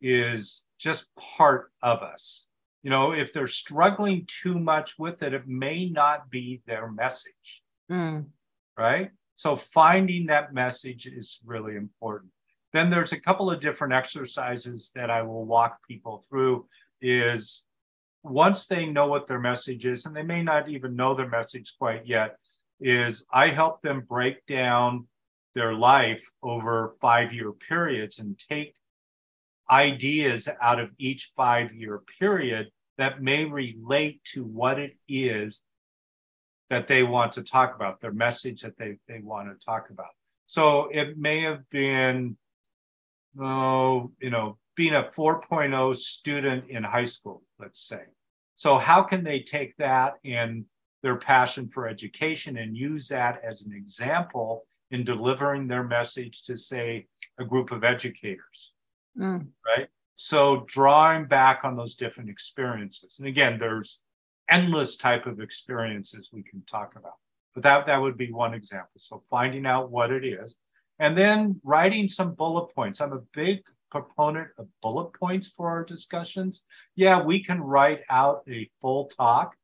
is 0.00 0.64
just 0.78 1.08
part 1.16 1.72
of 1.82 2.02
us 2.02 2.48
you 2.84 2.90
know, 2.90 3.12
if 3.12 3.32
they're 3.32 3.48
struggling 3.48 4.26
too 4.26 4.60
much 4.60 4.98
with 4.98 5.22
it, 5.22 5.32
it 5.32 5.48
may 5.48 5.88
not 5.88 6.30
be 6.30 6.60
their 6.66 6.92
message. 6.92 7.62
Mm. 7.90 8.26
Right. 8.78 9.10
So 9.36 9.56
finding 9.56 10.26
that 10.26 10.52
message 10.52 11.06
is 11.06 11.40
really 11.46 11.76
important. 11.76 12.30
Then 12.74 12.90
there's 12.90 13.12
a 13.12 13.20
couple 13.20 13.50
of 13.50 13.60
different 13.60 13.94
exercises 13.94 14.92
that 14.94 15.10
I 15.10 15.22
will 15.22 15.46
walk 15.46 15.78
people 15.88 16.22
through 16.28 16.66
is 17.00 17.64
once 18.22 18.66
they 18.66 18.84
know 18.84 19.06
what 19.06 19.26
their 19.26 19.40
message 19.40 19.86
is, 19.86 20.04
and 20.04 20.14
they 20.14 20.22
may 20.22 20.42
not 20.42 20.68
even 20.68 20.94
know 20.94 21.14
their 21.14 21.28
message 21.28 21.74
quite 21.78 22.06
yet, 22.06 22.36
is 22.80 23.24
I 23.32 23.48
help 23.48 23.80
them 23.80 24.04
break 24.06 24.44
down 24.44 25.06
their 25.54 25.74
life 25.74 26.24
over 26.42 26.94
five 27.00 27.32
year 27.32 27.52
periods 27.52 28.18
and 28.18 28.38
take 28.38 28.74
ideas 29.70 30.48
out 30.60 30.80
of 30.80 30.90
each 30.98 31.32
five 31.36 31.72
year 31.72 32.02
period 32.18 32.70
that 32.98 33.22
may 33.22 33.44
relate 33.44 34.22
to 34.24 34.44
what 34.44 34.78
it 34.78 34.96
is 35.08 35.62
that 36.70 36.86
they 36.88 37.02
want 37.02 37.32
to 37.32 37.42
talk 37.42 37.74
about, 37.74 38.00
their 38.00 38.12
message 38.12 38.62
that 38.62 38.76
they, 38.78 38.96
they 39.08 39.20
want 39.20 39.48
to 39.48 39.64
talk 39.64 39.90
about. 39.90 40.08
So 40.46 40.88
it 40.90 41.18
may 41.18 41.40
have 41.42 41.68
been, 41.70 42.36
oh, 43.40 44.12
you 44.20 44.30
know, 44.30 44.58
being 44.76 44.94
a 44.94 45.02
4.0 45.02 45.96
student 45.96 46.68
in 46.68 46.82
high 46.82 47.04
school, 47.04 47.42
let's 47.58 47.86
say. 47.86 48.02
So 48.56 48.78
how 48.78 49.02
can 49.02 49.24
they 49.24 49.40
take 49.40 49.76
that 49.76 50.14
and 50.24 50.64
their 51.02 51.16
passion 51.16 51.68
for 51.68 51.86
education 51.86 52.56
and 52.56 52.76
use 52.76 53.08
that 53.08 53.40
as 53.44 53.62
an 53.62 53.72
example 53.72 54.64
in 54.90 55.04
delivering 55.04 55.66
their 55.66 55.84
message 55.84 56.42
to, 56.44 56.56
say, 56.56 57.06
a 57.38 57.44
group 57.44 57.72
of 57.72 57.84
educators? 57.84 58.72
Mm. 59.18 59.48
Right. 59.66 59.88
So 60.14 60.64
drawing 60.66 61.26
back 61.26 61.64
on 61.64 61.74
those 61.74 61.96
different 61.96 62.30
experiences. 62.30 63.18
And 63.18 63.28
again, 63.28 63.58
there's 63.58 64.02
endless 64.48 64.96
type 64.96 65.26
of 65.26 65.40
experiences 65.40 66.30
we 66.32 66.42
can 66.42 66.62
talk 66.66 66.94
about. 66.96 67.14
But 67.54 67.62
that, 67.64 67.86
that 67.86 68.00
would 68.00 68.16
be 68.16 68.32
one 68.32 68.54
example. 68.54 68.98
So 68.98 69.22
finding 69.30 69.66
out 69.66 69.90
what 69.90 70.10
it 70.10 70.24
is 70.24 70.58
and 70.98 71.16
then 71.16 71.60
writing 71.64 72.08
some 72.08 72.34
bullet 72.34 72.74
points. 72.74 73.00
I'm 73.00 73.12
a 73.12 73.22
big 73.32 73.62
proponent 73.90 74.48
of 74.58 74.66
bullet 74.82 75.12
points 75.12 75.48
for 75.48 75.68
our 75.68 75.84
discussions. 75.84 76.62
Yeah, 76.96 77.22
we 77.22 77.42
can 77.42 77.60
write 77.60 78.02
out 78.10 78.42
a 78.48 78.68
full 78.80 79.06
talk. 79.06 79.56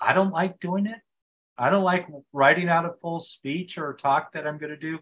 I 0.00 0.12
don't 0.12 0.32
like 0.32 0.60
doing 0.60 0.86
it. 0.86 0.98
I 1.56 1.70
don't 1.70 1.84
like 1.84 2.06
writing 2.32 2.68
out 2.68 2.84
a 2.84 2.92
full 3.00 3.20
speech 3.20 3.78
or 3.78 3.94
talk 3.94 4.32
that 4.32 4.46
I'm 4.46 4.58
going 4.58 4.70
to 4.70 4.76
do 4.76 4.98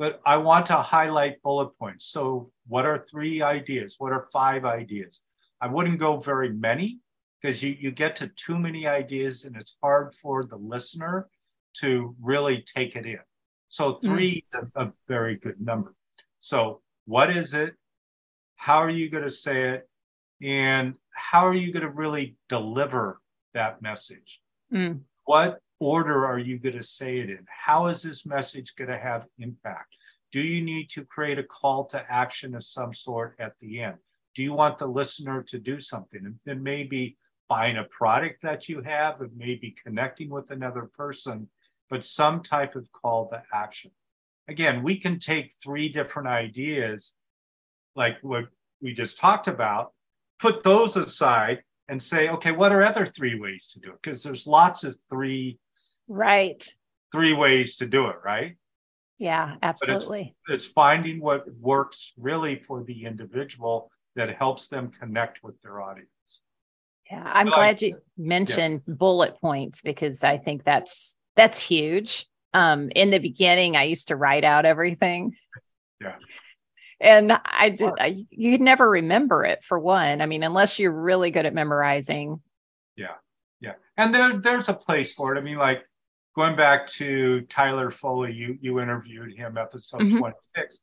but 0.00 0.18
I 0.24 0.38
want 0.38 0.64
to 0.66 0.76
highlight 0.76 1.42
bullet 1.42 1.78
points. 1.78 2.06
So, 2.06 2.50
what 2.66 2.86
are 2.86 2.98
three 2.98 3.42
ideas? 3.42 3.96
What 3.98 4.12
are 4.12 4.24
five 4.32 4.64
ideas? 4.64 5.22
I 5.60 5.66
wouldn't 5.66 5.98
go 5.98 6.16
very 6.16 6.50
many 6.50 7.00
because 7.40 7.62
you, 7.62 7.76
you 7.78 7.90
get 7.90 8.16
to 8.16 8.28
too 8.28 8.58
many 8.58 8.86
ideas 8.86 9.44
and 9.44 9.54
it's 9.56 9.76
hard 9.82 10.14
for 10.14 10.42
the 10.42 10.56
listener 10.56 11.28
to 11.80 12.16
really 12.18 12.62
take 12.62 12.96
it 12.96 13.04
in. 13.04 13.18
So, 13.68 13.92
hmm. 13.92 14.06
three 14.06 14.44
mm. 14.54 14.58
is 14.58 14.70
a, 14.74 14.86
a 14.86 14.92
very 15.06 15.36
good 15.36 15.60
number. 15.60 15.94
So, 16.40 16.80
what 17.04 17.30
is 17.30 17.52
it? 17.52 17.74
How 18.56 18.78
are 18.78 18.90
you 18.90 19.10
going 19.10 19.24
to 19.24 19.30
say 19.30 19.68
it? 19.68 19.88
And 20.40 20.94
how 21.10 21.46
are 21.46 21.54
you 21.54 21.74
going 21.74 21.82
to 21.82 21.90
really 21.90 22.36
deliver 22.48 23.20
that 23.52 23.82
message? 23.82 24.40
Mm. 24.72 25.00
What 25.26 25.60
order 25.80 26.26
are 26.26 26.38
you 26.38 26.58
going 26.58 26.76
to 26.76 26.82
say 26.82 27.18
it 27.18 27.30
in? 27.30 27.44
How 27.48 27.88
is 27.88 28.02
this 28.02 28.26
message 28.26 28.76
going 28.76 28.90
to 28.90 28.98
have 28.98 29.26
impact? 29.38 29.96
Do 30.30 30.40
you 30.40 30.62
need 30.62 30.90
to 30.90 31.04
create 31.04 31.38
a 31.38 31.42
call 31.42 31.86
to 31.86 32.04
action 32.08 32.54
of 32.54 32.62
some 32.62 32.94
sort 32.94 33.34
at 33.40 33.58
the 33.58 33.80
end? 33.80 33.96
Do 34.36 34.42
you 34.44 34.52
want 34.52 34.78
the 34.78 34.86
listener 34.86 35.42
to 35.44 35.58
do 35.58 35.80
something? 35.80 36.24
And 36.24 36.36
it 36.46 36.62
may 36.62 36.84
be 36.84 37.16
buying 37.48 37.78
a 37.78 37.84
product 37.84 38.42
that 38.42 38.68
you 38.68 38.80
have, 38.82 39.20
it 39.20 39.30
may 39.36 39.56
be 39.56 39.74
connecting 39.82 40.30
with 40.30 40.52
another 40.52 40.88
person, 40.96 41.48
but 41.88 42.04
some 42.04 42.42
type 42.42 42.76
of 42.76 42.92
call 42.92 43.28
to 43.28 43.42
action. 43.52 43.90
Again, 44.46 44.84
we 44.84 44.96
can 44.96 45.18
take 45.18 45.52
three 45.62 45.88
different 45.88 46.28
ideas, 46.28 47.14
like 47.96 48.18
what 48.22 48.44
we 48.80 48.94
just 48.94 49.18
talked 49.18 49.48
about, 49.48 49.92
put 50.38 50.62
those 50.62 50.96
aside 50.96 51.62
and 51.88 52.00
say, 52.00 52.28
okay, 52.28 52.52
what 52.52 52.70
are 52.70 52.84
other 52.84 53.04
three 53.04 53.38
ways 53.38 53.66
to 53.68 53.80
do 53.80 53.88
it? 53.88 54.00
Because 54.00 54.22
there's 54.22 54.46
lots 54.46 54.84
of 54.84 54.96
three 55.10 55.58
right 56.10 56.62
three 57.12 57.32
ways 57.32 57.76
to 57.76 57.86
do 57.86 58.06
it, 58.08 58.16
right? 58.24 58.56
Yeah, 59.18 59.56
absolutely. 59.62 60.34
It's, 60.48 60.64
it's, 60.64 60.72
finding 60.72 61.20
what 61.20 61.44
works 61.58 62.12
really 62.16 62.56
for 62.56 62.82
the 62.84 63.04
individual 63.04 63.90
that 64.16 64.34
helps 64.34 64.68
them 64.68 64.88
connect 64.88 65.42
with 65.42 65.60
their 65.60 65.80
audience. 65.80 66.08
Yeah, 67.10 67.22
I'm 67.24 67.48
glad 67.48 67.82
you 67.82 67.96
mentioned 68.16 68.82
yeah. 68.86 68.94
bullet 68.94 69.38
points 69.40 69.82
because 69.82 70.22
I 70.22 70.38
think 70.38 70.64
that's 70.64 71.16
that's 71.36 71.60
huge. 71.60 72.26
Um, 72.54 72.90
in 72.94 73.10
the 73.10 73.18
beginning, 73.18 73.76
I 73.76 73.84
used 73.84 74.08
to 74.08 74.16
write 74.16 74.44
out 74.44 74.64
everything. 74.64 75.34
Yeah. 76.02 76.16
And 76.98 77.38
I 77.44 77.68
did, 77.68 77.90
I, 77.98 78.16
you 78.30 78.52
would 78.52 78.62
never 78.62 78.88
remember 78.88 79.44
it 79.44 79.62
for 79.62 79.78
one. 79.78 80.22
I 80.22 80.26
mean, 80.26 80.42
unless 80.42 80.78
you're 80.78 80.90
really 80.90 81.30
good 81.30 81.44
at 81.44 81.52
memorizing. 81.52 82.40
Yeah. 82.96 83.16
Yeah. 83.60 83.74
And 83.98 84.14
there, 84.14 84.38
there's 84.38 84.70
a 84.70 84.74
place 84.74 85.12
for 85.12 85.36
it. 85.36 85.38
I 85.38 85.42
mean, 85.42 85.58
like 85.58 85.82
going 86.40 86.56
back 86.56 86.86
to 86.86 87.42
Tyler 87.42 87.90
Foley, 87.90 88.32
you, 88.32 88.56
you 88.62 88.80
interviewed 88.80 89.36
him 89.36 89.58
episode 89.58 90.00
mm-hmm. 90.00 90.20
26. 90.20 90.80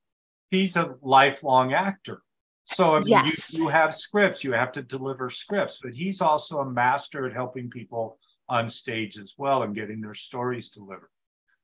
He's 0.52 0.78
a 0.78 0.94
lifelong 1.02 1.74
actor. 1.74 2.22
So 2.66 2.96
I 2.96 3.00
mean, 3.00 3.08
yes. 3.08 3.54
you, 3.54 3.64
you 3.64 3.68
have 3.70 3.96
scripts, 3.96 4.44
you 4.44 4.52
have 4.52 4.72
to 4.74 4.84
deliver 4.84 5.32
scripts, 5.32 5.80
but 5.82 5.96
he's 5.96 6.22
also 6.22 6.60
a 6.60 6.70
master 6.70 7.26
at 7.26 7.34
helping 7.34 7.72
people 7.72 8.20
on 8.48 8.70
stage 8.70 9.18
as 9.18 9.34
well 9.36 9.64
and 9.64 9.74
getting 9.74 10.00
their 10.00 10.14
stories 10.14 10.70
delivered. 10.70 11.10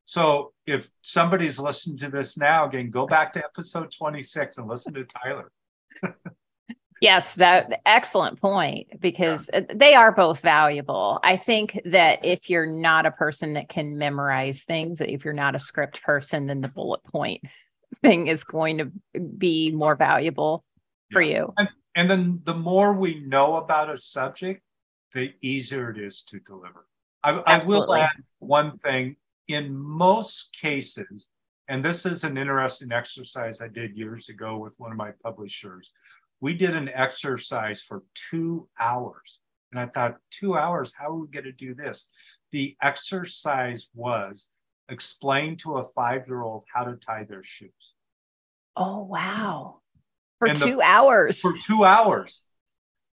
So 0.05 0.53
if 0.65 0.89
somebody's 1.03 1.59
listening 1.59 1.99
to 1.99 2.09
this 2.09 2.35
now, 2.35 2.67
again, 2.67 2.89
go 2.89 3.05
back 3.05 3.31
to 3.33 3.45
episode 3.45 3.93
26 3.95 4.57
and 4.57 4.67
listen 4.67 4.95
to 4.95 5.05
Tyler. 5.05 5.51
yes, 7.03 7.35
that 7.35 7.81
excellent 7.85 8.39
point 8.39 9.01
because 9.01 9.49
yeah. 9.53 9.61
they 9.75 9.93
are 9.93 10.11
both 10.11 10.39
valuable. 10.39 11.19
I 11.21 11.35
think 11.35 11.79
that 11.85 12.25
if 12.25 12.49
you're 12.49 12.65
not 12.65 13.05
a 13.05 13.11
person 13.11 13.53
that 13.53 13.67
can 13.67 13.97
memorize 13.97 14.63
things, 14.63 15.01
if 15.01 15.25
you're 15.25 15.33
not 15.33 15.53
a 15.53 15.59
script 15.59 16.01
person, 16.01 16.47
then 16.47 16.61
the 16.61 16.69
bullet 16.69 17.03
point 17.03 17.43
thing 18.01 18.27
is 18.27 18.45
going 18.45 18.77
to 18.77 19.19
be 19.19 19.69
more 19.69 19.95
valuable 19.95 20.63
for 21.11 21.21
yeah. 21.21 21.39
you. 21.39 21.53
And, 21.57 21.69
and 21.95 22.09
then 22.09 22.39
the 22.45 22.55
more 22.55 22.93
we 22.93 23.19
know 23.19 23.57
about 23.57 23.91
a 23.91 23.97
subject, 23.97 24.61
the 25.13 25.33
easier 25.41 25.91
it 25.91 25.99
is 25.99 26.23
to 26.23 26.39
deliver. 26.39 26.87
I, 27.21 27.31
I 27.31 27.57
will 27.65 27.93
add 27.93 28.09
one 28.39 28.77
thing 28.77 29.17
in 29.49 29.75
most 29.75 30.57
cases, 30.59 31.29
and 31.67 31.83
this 31.83 32.05
is 32.05 32.23
an 32.23 32.37
interesting 32.37 32.91
exercise 32.91 33.61
I 33.61 33.67
did 33.67 33.95
years 33.95 34.29
ago 34.29 34.57
with 34.57 34.73
one 34.77 34.91
of 34.91 34.97
my 34.97 35.11
publishers. 35.21 35.91
We 36.43 36.53
did 36.53 36.75
an 36.75 36.89
exercise 36.89 37.81
for 37.81 38.03
two 38.29 38.67
hours. 38.77 39.39
And 39.71 39.79
I 39.79 39.85
thought, 39.85 40.17
two 40.29 40.57
hours, 40.57 40.93
how 40.93 41.07
are 41.11 41.15
we 41.15 41.27
going 41.29 41.45
to 41.45 41.53
do 41.53 41.73
this? 41.73 42.09
The 42.51 42.75
exercise 42.81 43.87
was 43.95 44.49
explain 44.89 45.55
to 45.59 45.77
a 45.77 45.85
five 45.85 46.27
year 46.27 46.41
old 46.41 46.65
how 46.67 46.83
to 46.83 46.97
tie 46.97 47.23
their 47.23 47.45
shoes. 47.45 47.93
Oh, 48.75 49.05
wow. 49.05 49.79
For 50.39 50.49
and 50.49 50.57
two 50.57 50.75
the, 50.75 50.81
hours. 50.81 51.39
For 51.39 51.53
two 51.65 51.85
hours. 51.85 52.41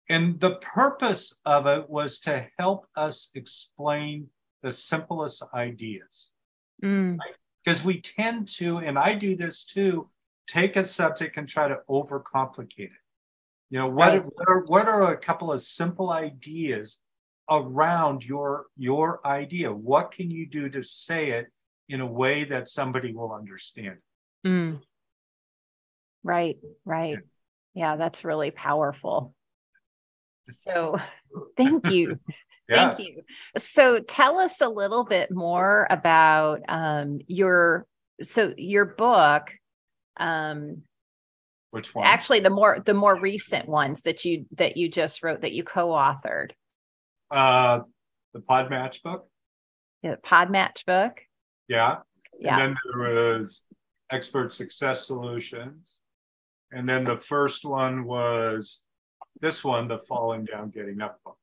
And 0.09 0.37
the 0.41 0.55
purpose 0.55 1.39
of 1.45 1.65
it 1.65 1.89
was 1.89 2.19
to 2.21 2.45
help 2.59 2.87
us 2.93 3.31
explain 3.35 4.27
the 4.63 4.71
simplest 4.73 5.43
ideas. 5.53 6.33
Because 6.81 6.91
mm. 6.91 7.17
right? 7.19 7.85
we 7.85 8.01
tend 8.01 8.49
to, 8.57 8.79
and 8.79 8.99
I 8.99 9.13
do 9.13 9.37
this 9.37 9.63
too, 9.63 10.09
take 10.45 10.75
a 10.75 10.83
subject 10.83 11.37
and 11.37 11.47
try 11.47 11.69
to 11.69 11.79
overcomplicate 11.89 12.79
it. 12.79 13.02
You 13.73 13.79
know, 13.79 13.87
what, 13.87 14.09
right. 14.09 14.23
what, 14.23 14.47
are, 14.47 14.63
what 14.65 14.87
are 14.87 15.13
a 15.13 15.17
couple 15.17 15.51
of 15.51 15.59
simple 15.59 16.11
ideas 16.11 16.99
around 17.49 18.23
your 18.23 18.67
your 18.77 19.19
idea? 19.25 19.73
What 19.73 20.11
can 20.11 20.29
you 20.29 20.45
do 20.45 20.69
to 20.69 20.83
say 20.83 21.31
it 21.31 21.47
in 21.89 21.99
a 21.99 22.05
way 22.05 22.43
that 22.43 22.69
somebody 22.69 23.15
will 23.15 23.33
understand? 23.33 23.97
Mm. 24.45 24.79
Right, 26.21 26.57
right. 26.85 27.17
Yeah. 27.73 27.93
yeah, 27.93 27.95
that's 27.95 28.23
really 28.23 28.51
powerful. 28.51 29.33
So 30.43 30.99
thank 31.57 31.89
you. 31.89 32.19
Yeah. 32.69 32.91
Thank 32.91 33.09
you. 33.09 33.23
So 33.57 33.99
tell 33.99 34.39
us 34.39 34.61
a 34.61 34.69
little 34.69 35.03
bit 35.03 35.29
more 35.29 35.85
about 35.89 36.61
um, 36.69 37.19
your 37.27 37.85
so 38.21 38.53
your 38.55 38.85
book. 38.85 39.51
Um, 40.15 40.83
Which 41.73 41.95
one? 41.95 42.05
Actually, 42.05 42.41
the 42.41 42.51
more 42.51 42.83
the 42.85 42.93
more 42.93 43.19
recent 43.19 43.67
ones 43.67 44.03
that 44.03 44.23
you 44.23 44.45
that 44.57 44.77
you 44.77 44.89
just 44.89 45.23
wrote 45.23 45.41
that 45.41 45.53
you 45.53 45.63
co-authored. 45.63 46.51
Uh, 47.31 47.79
the 48.31 48.41
Podmatch 48.41 49.01
book. 49.01 49.27
Yeah, 50.03 50.17
Podmatch 50.17 50.85
book. 50.85 51.21
Yeah. 51.67 51.97
Yeah. 52.39 52.59
And 52.59 52.61
then 52.61 52.77
there 52.85 53.25
was 53.25 53.63
Expert 54.11 54.53
Success 54.53 55.07
Solutions, 55.07 55.95
and 56.71 56.87
then 56.87 57.05
the 57.05 57.17
first 57.17 57.65
one 57.65 58.03
was 58.03 58.81
this 59.41 59.63
one, 59.63 59.87
the 59.87 59.97
Falling 59.97 60.45
Down, 60.45 60.69
Getting 60.69 61.01
Up 61.01 61.23
book. 61.25 61.39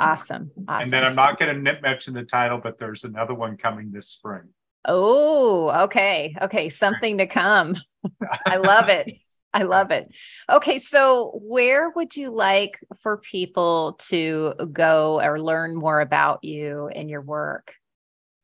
Awesome. 0.00 0.50
awesome. 0.66 0.82
And 0.82 0.92
then 0.92 1.04
I'm 1.04 1.14
not 1.14 1.38
going 1.38 1.64
to 1.64 1.80
mention 1.80 2.14
the 2.14 2.24
title, 2.24 2.58
but 2.58 2.78
there's 2.78 3.04
another 3.04 3.34
one 3.34 3.56
coming 3.56 3.92
this 3.92 4.08
spring. 4.08 4.48
Oh, 4.84 5.84
okay. 5.84 6.34
Okay. 6.42 6.68
Something 6.68 7.18
to 7.18 7.26
come. 7.26 7.76
I 8.44 8.56
love 8.56 8.88
it. 8.88 9.12
I 9.54 9.62
love 9.62 9.90
it. 9.90 10.10
Okay. 10.50 10.78
So, 10.78 11.40
where 11.42 11.90
would 11.90 12.16
you 12.16 12.30
like 12.30 12.78
for 13.00 13.16
people 13.16 13.94
to 14.08 14.54
go 14.72 15.22
or 15.22 15.40
learn 15.40 15.74
more 15.74 16.00
about 16.00 16.44
you 16.44 16.88
and 16.88 17.08
your 17.08 17.22
work? 17.22 17.74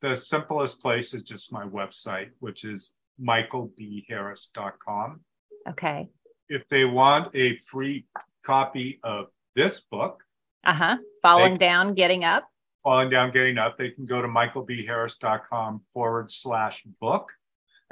The 0.00 0.16
simplest 0.16 0.80
place 0.80 1.14
is 1.14 1.22
just 1.22 1.52
my 1.52 1.64
website, 1.64 2.30
which 2.40 2.64
is 2.64 2.94
michaelbharris.com. 3.20 5.20
Okay. 5.68 6.08
If 6.48 6.68
they 6.68 6.84
want 6.84 7.34
a 7.34 7.58
free 7.58 8.06
copy 8.42 9.00
of 9.02 9.28
this 9.54 9.80
book, 9.80 10.24
uh-huh. 10.64 10.96
Falling 11.22 11.54
they, 11.54 11.58
down, 11.58 11.94
getting 11.94 12.24
up. 12.24 12.48
Falling 12.82 13.10
down, 13.10 13.30
getting 13.30 13.58
up. 13.58 13.76
They 13.76 13.90
can 13.90 14.04
go 14.04 14.22
to 14.22 14.28
michaelbharris.com 14.28 15.82
forward 15.92 16.32
slash 16.32 16.82
book. 17.00 17.32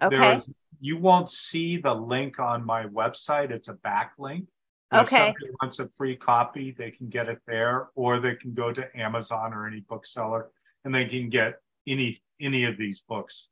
Okay. 0.00 0.40
You 0.80 0.96
won't 0.96 1.30
see 1.30 1.76
the 1.76 1.94
link 1.94 2.38
on 2.38 2.64
my 2.64 2.86
website. 2.86 3.50
It's 3.50 3.68
a 3.68 3.74
backlink. 3.74 4.46
Okay. 4.92 5.00
If 5.02 5.08
somebody 5.08 5.50
wants 5.62 5.78
a 5.78 5.88
free 5.88 6.16
copy, 6.16 6.74
they 6.76 6.90
can 6.90 7.08
get 7.08 7.28
it 7.28 7.38
there, 7.46 7.88
or 7.94 8.20
they 8.20 8.34
can 8.34 8.52
go 8.52 8.72
to 8.72 8.86
Amazon 8.98 9.54
or 9.54 9.66
any 9.66 9.80
bookseller 9.80 10.50
and 10.84 10.94
they 10.94 11.06
can 11.06 11.28
get 11.28 11.54
any 11.86 12.18
any 12.40 12.64
of 12.64 12.76
these 12.76 13.00
books 13.00 13.48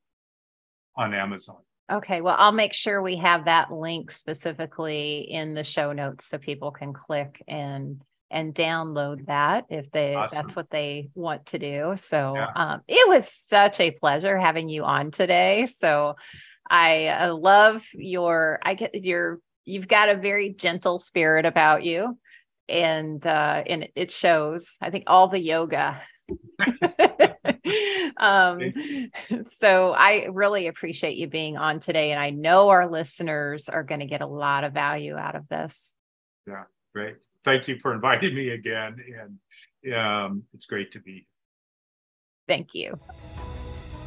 on 0.96 1.14
Amazon. 1.14 1.58
Okay, 1.90 2.20
well, 2.20 2.36
I'll 2.38 2.52
make 2.52 2.72
sure 2.72 3.02
we 3.02 3.16
have 3.16 3.46
that 3.46 3.72
link 3.72 4.12
specifically 4.12 5.26
in 5.28 5.54
the 5.54 5.64
show 5.64 5.92
notes 5.92 6.26
so 6.26 6.38
people 6.38 6.70
can 6.70 6.92
click 6.92 7.42
and 7.48 8.00
and 8.30 8.54
download 8.54 9.26
that 9.26 9.66
if 9.70 9.90
they 9.90 10.14
awesome. 10.14 10.34
that's 10.34 10.56
what 10.56 10.70
they 10.70 11.10
want 11.14 11.46
to 11.46 11.58
do. 11.58 11.94
So 11.96 12.34
yeah. 12.34 12.46
um, 12.54 12.80
it 12.86 13.08
was 13.08 13.30
such 13.30 13.80
a 13.80 13.90
pleasure 13.90 14.38
having 14.38 14.68
you 14.68 14.84
on 14.84 15.10
today. 15.10 15.66
So 15.66 16.14
I 16.68 17.08
uh, 17.08 17.34
love 17.34 17.84
your 17.94 18.60
I 18.62 18.74
get 18.74 18.94
your 18.94 19.40
you've 19.64 19.88
got 19.88 20.08
a 20.08 20.14
very 20.14 20.50
gentle 20.50 20.98
spirit 20.98 21.46
about 21.46 21.84
you 21.84 22.18
and 22.68 23.26
uh 23.26 23.62
and 23.66 23.88
it 23.96 24.10
shows 24.10 24.78
i 24.80 24.90
think 24.90 25.04
all 25.06 25.28
the 25.28 25.40
yoga 25.40 26.00
um 28.16 28.60
so 29.46 29.92
i 29.92 30.28
really 30.30 30.68
appreciate 30.68 31.16
you 31.16 31.26
being 31.26 31.56
on 31.56 31.80
today 31.80 32.12
and 32.12 32.20
i 32.20 32.30
know 32.30 32.68
our 32.68 32.88
listeners 32.88 33.68
are 33.68 33.82
going 33.82 34.00
to 34.00 34.06
get 34.06 34.20
a 34.20 34.26
lot 34.26 34.62
of 34.62 34.72
value 34.72 35.16
out 35.16 35.34
of 35.34 35.48
this 35.48 35.96
yeah 36.46 36.64
great 36.94 37.16
thank 37.44 37.68
you 37.68 37.78
for 37.78 37.94
inviting 37.94 38.34
me 38.34 38.50
again. 38.50 38.96
And 39.84 39.94
um, 39.94 40.42
it's 40.54 40.66
great 40.66 40.90
to 40.92 41.00
be. 41.00 41.12
here. 41.12 41.22
Thank 42.48 42.74
you. 42.74 42.98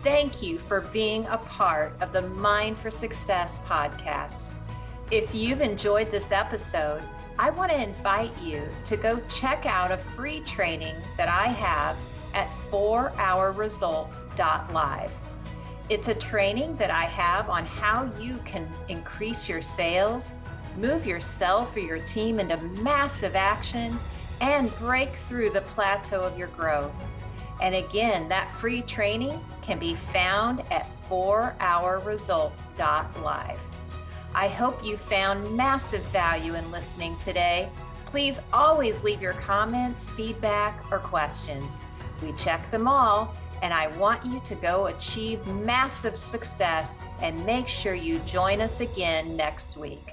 Thank 0.04 0.42
you 0.42 0.60
for 0.60 0.82
being 0.82 1.26
a 1.28 1.38
part 1.38 1.94
of 2.02 2.12
the 2.12 2.24
Mind 2.24 2.78
for 2.78 2.92
Success 2.92 3.60
podcast. 3.60 4.52
If 5.12 5.34
you've 5.34 5.62
enjoyed 5.62 6.12
this 6.12 6.34
episode, 6.34 7.02
I 7.40 7.50
want 7.50 7.72
to 7.72 7.82
invite 7.82 8.34
you 8.42 8.68
to 8.86 8.98
go 8.98 9.22
check 9.30 9.66
out 9.66 9.92
a 9.92 9.98
free 9.98 10.42
training 10.42 10.96
that 11.18 11.30
I 11.30 11.48
have 11.48 11.98
at 12.34 12.50
4hourresults.live. 12.70 15.12
It's 15.90 16.08
a 16.08 16.16
training 16.16 16.78
that 16.78 16.92
I 16.92 17.04
have 17.04 17.50
on 17.50 17.66
how 17.66 18.10
you 18.20 18.38
can 18.46 18.68
increase 18.90 19.50
your 19.50 19.62
sales, 19.62 20.34
move 20.78 21.06
yourself 21.06 21.76
or 21.76 21.80
your 21.80 22.00
team 22.00 22.40
into 22.40 22.58
massive 22.82 23.36
action, 23.36 23.96
and 24.42 24.76
break 24.78 25.16
through 25.16 25.52
the 25.52 25.62
plateau 25.62 26.22
of 26.22 26.36
your 26.38 26.48
growth. 26.50 27.02
And 27.62 27.76
again, 27.76 28.28
that 28.30 28.52
free 28.52 28.82
training 28.82 29.40
can 29.62 29.78
be 29.80 29.96
found 29.96 30.62
at 30.72 30.90
4hourresults.live. 31.10 33.60
I 34.36 34.48
hope 34.48 34.84
you 34.84 34.98
found 34.98 35.56
massive 35.56 36.04
value 36.08 36.56
in 36.56 36.72
listening 36.72 37.16
today. 37.20 37.70
Please 38.06 38.42
always 38.52 39.04
leave 39.04 39.22
your 39.22 39.34
comments, 39.34 40.06
feedback, 40.06 40.84
or 40.92 40.98
questions. 41.00 41.84
We 42.22 42.34
check 42.34 42.70
them 42.72 42.88
all, 42.88 43.36
and 43.62 43.72
I 43.74 43.88
want 43.98 44.26
you 44.26 44.40
to 44.42 44.56
go 44.56 44.88
achieve 44.88 45.46
massive 45.48 46.18
success 46.18 47.00
and 47.22 47.46
make 47.46 47.68
sure 47.68 47.94
you 47.94 48.18
join 48.20 48.60
us 48.60 48.82
again 48.82 49.38
next 49.38 49.78
week. 49.78 50.13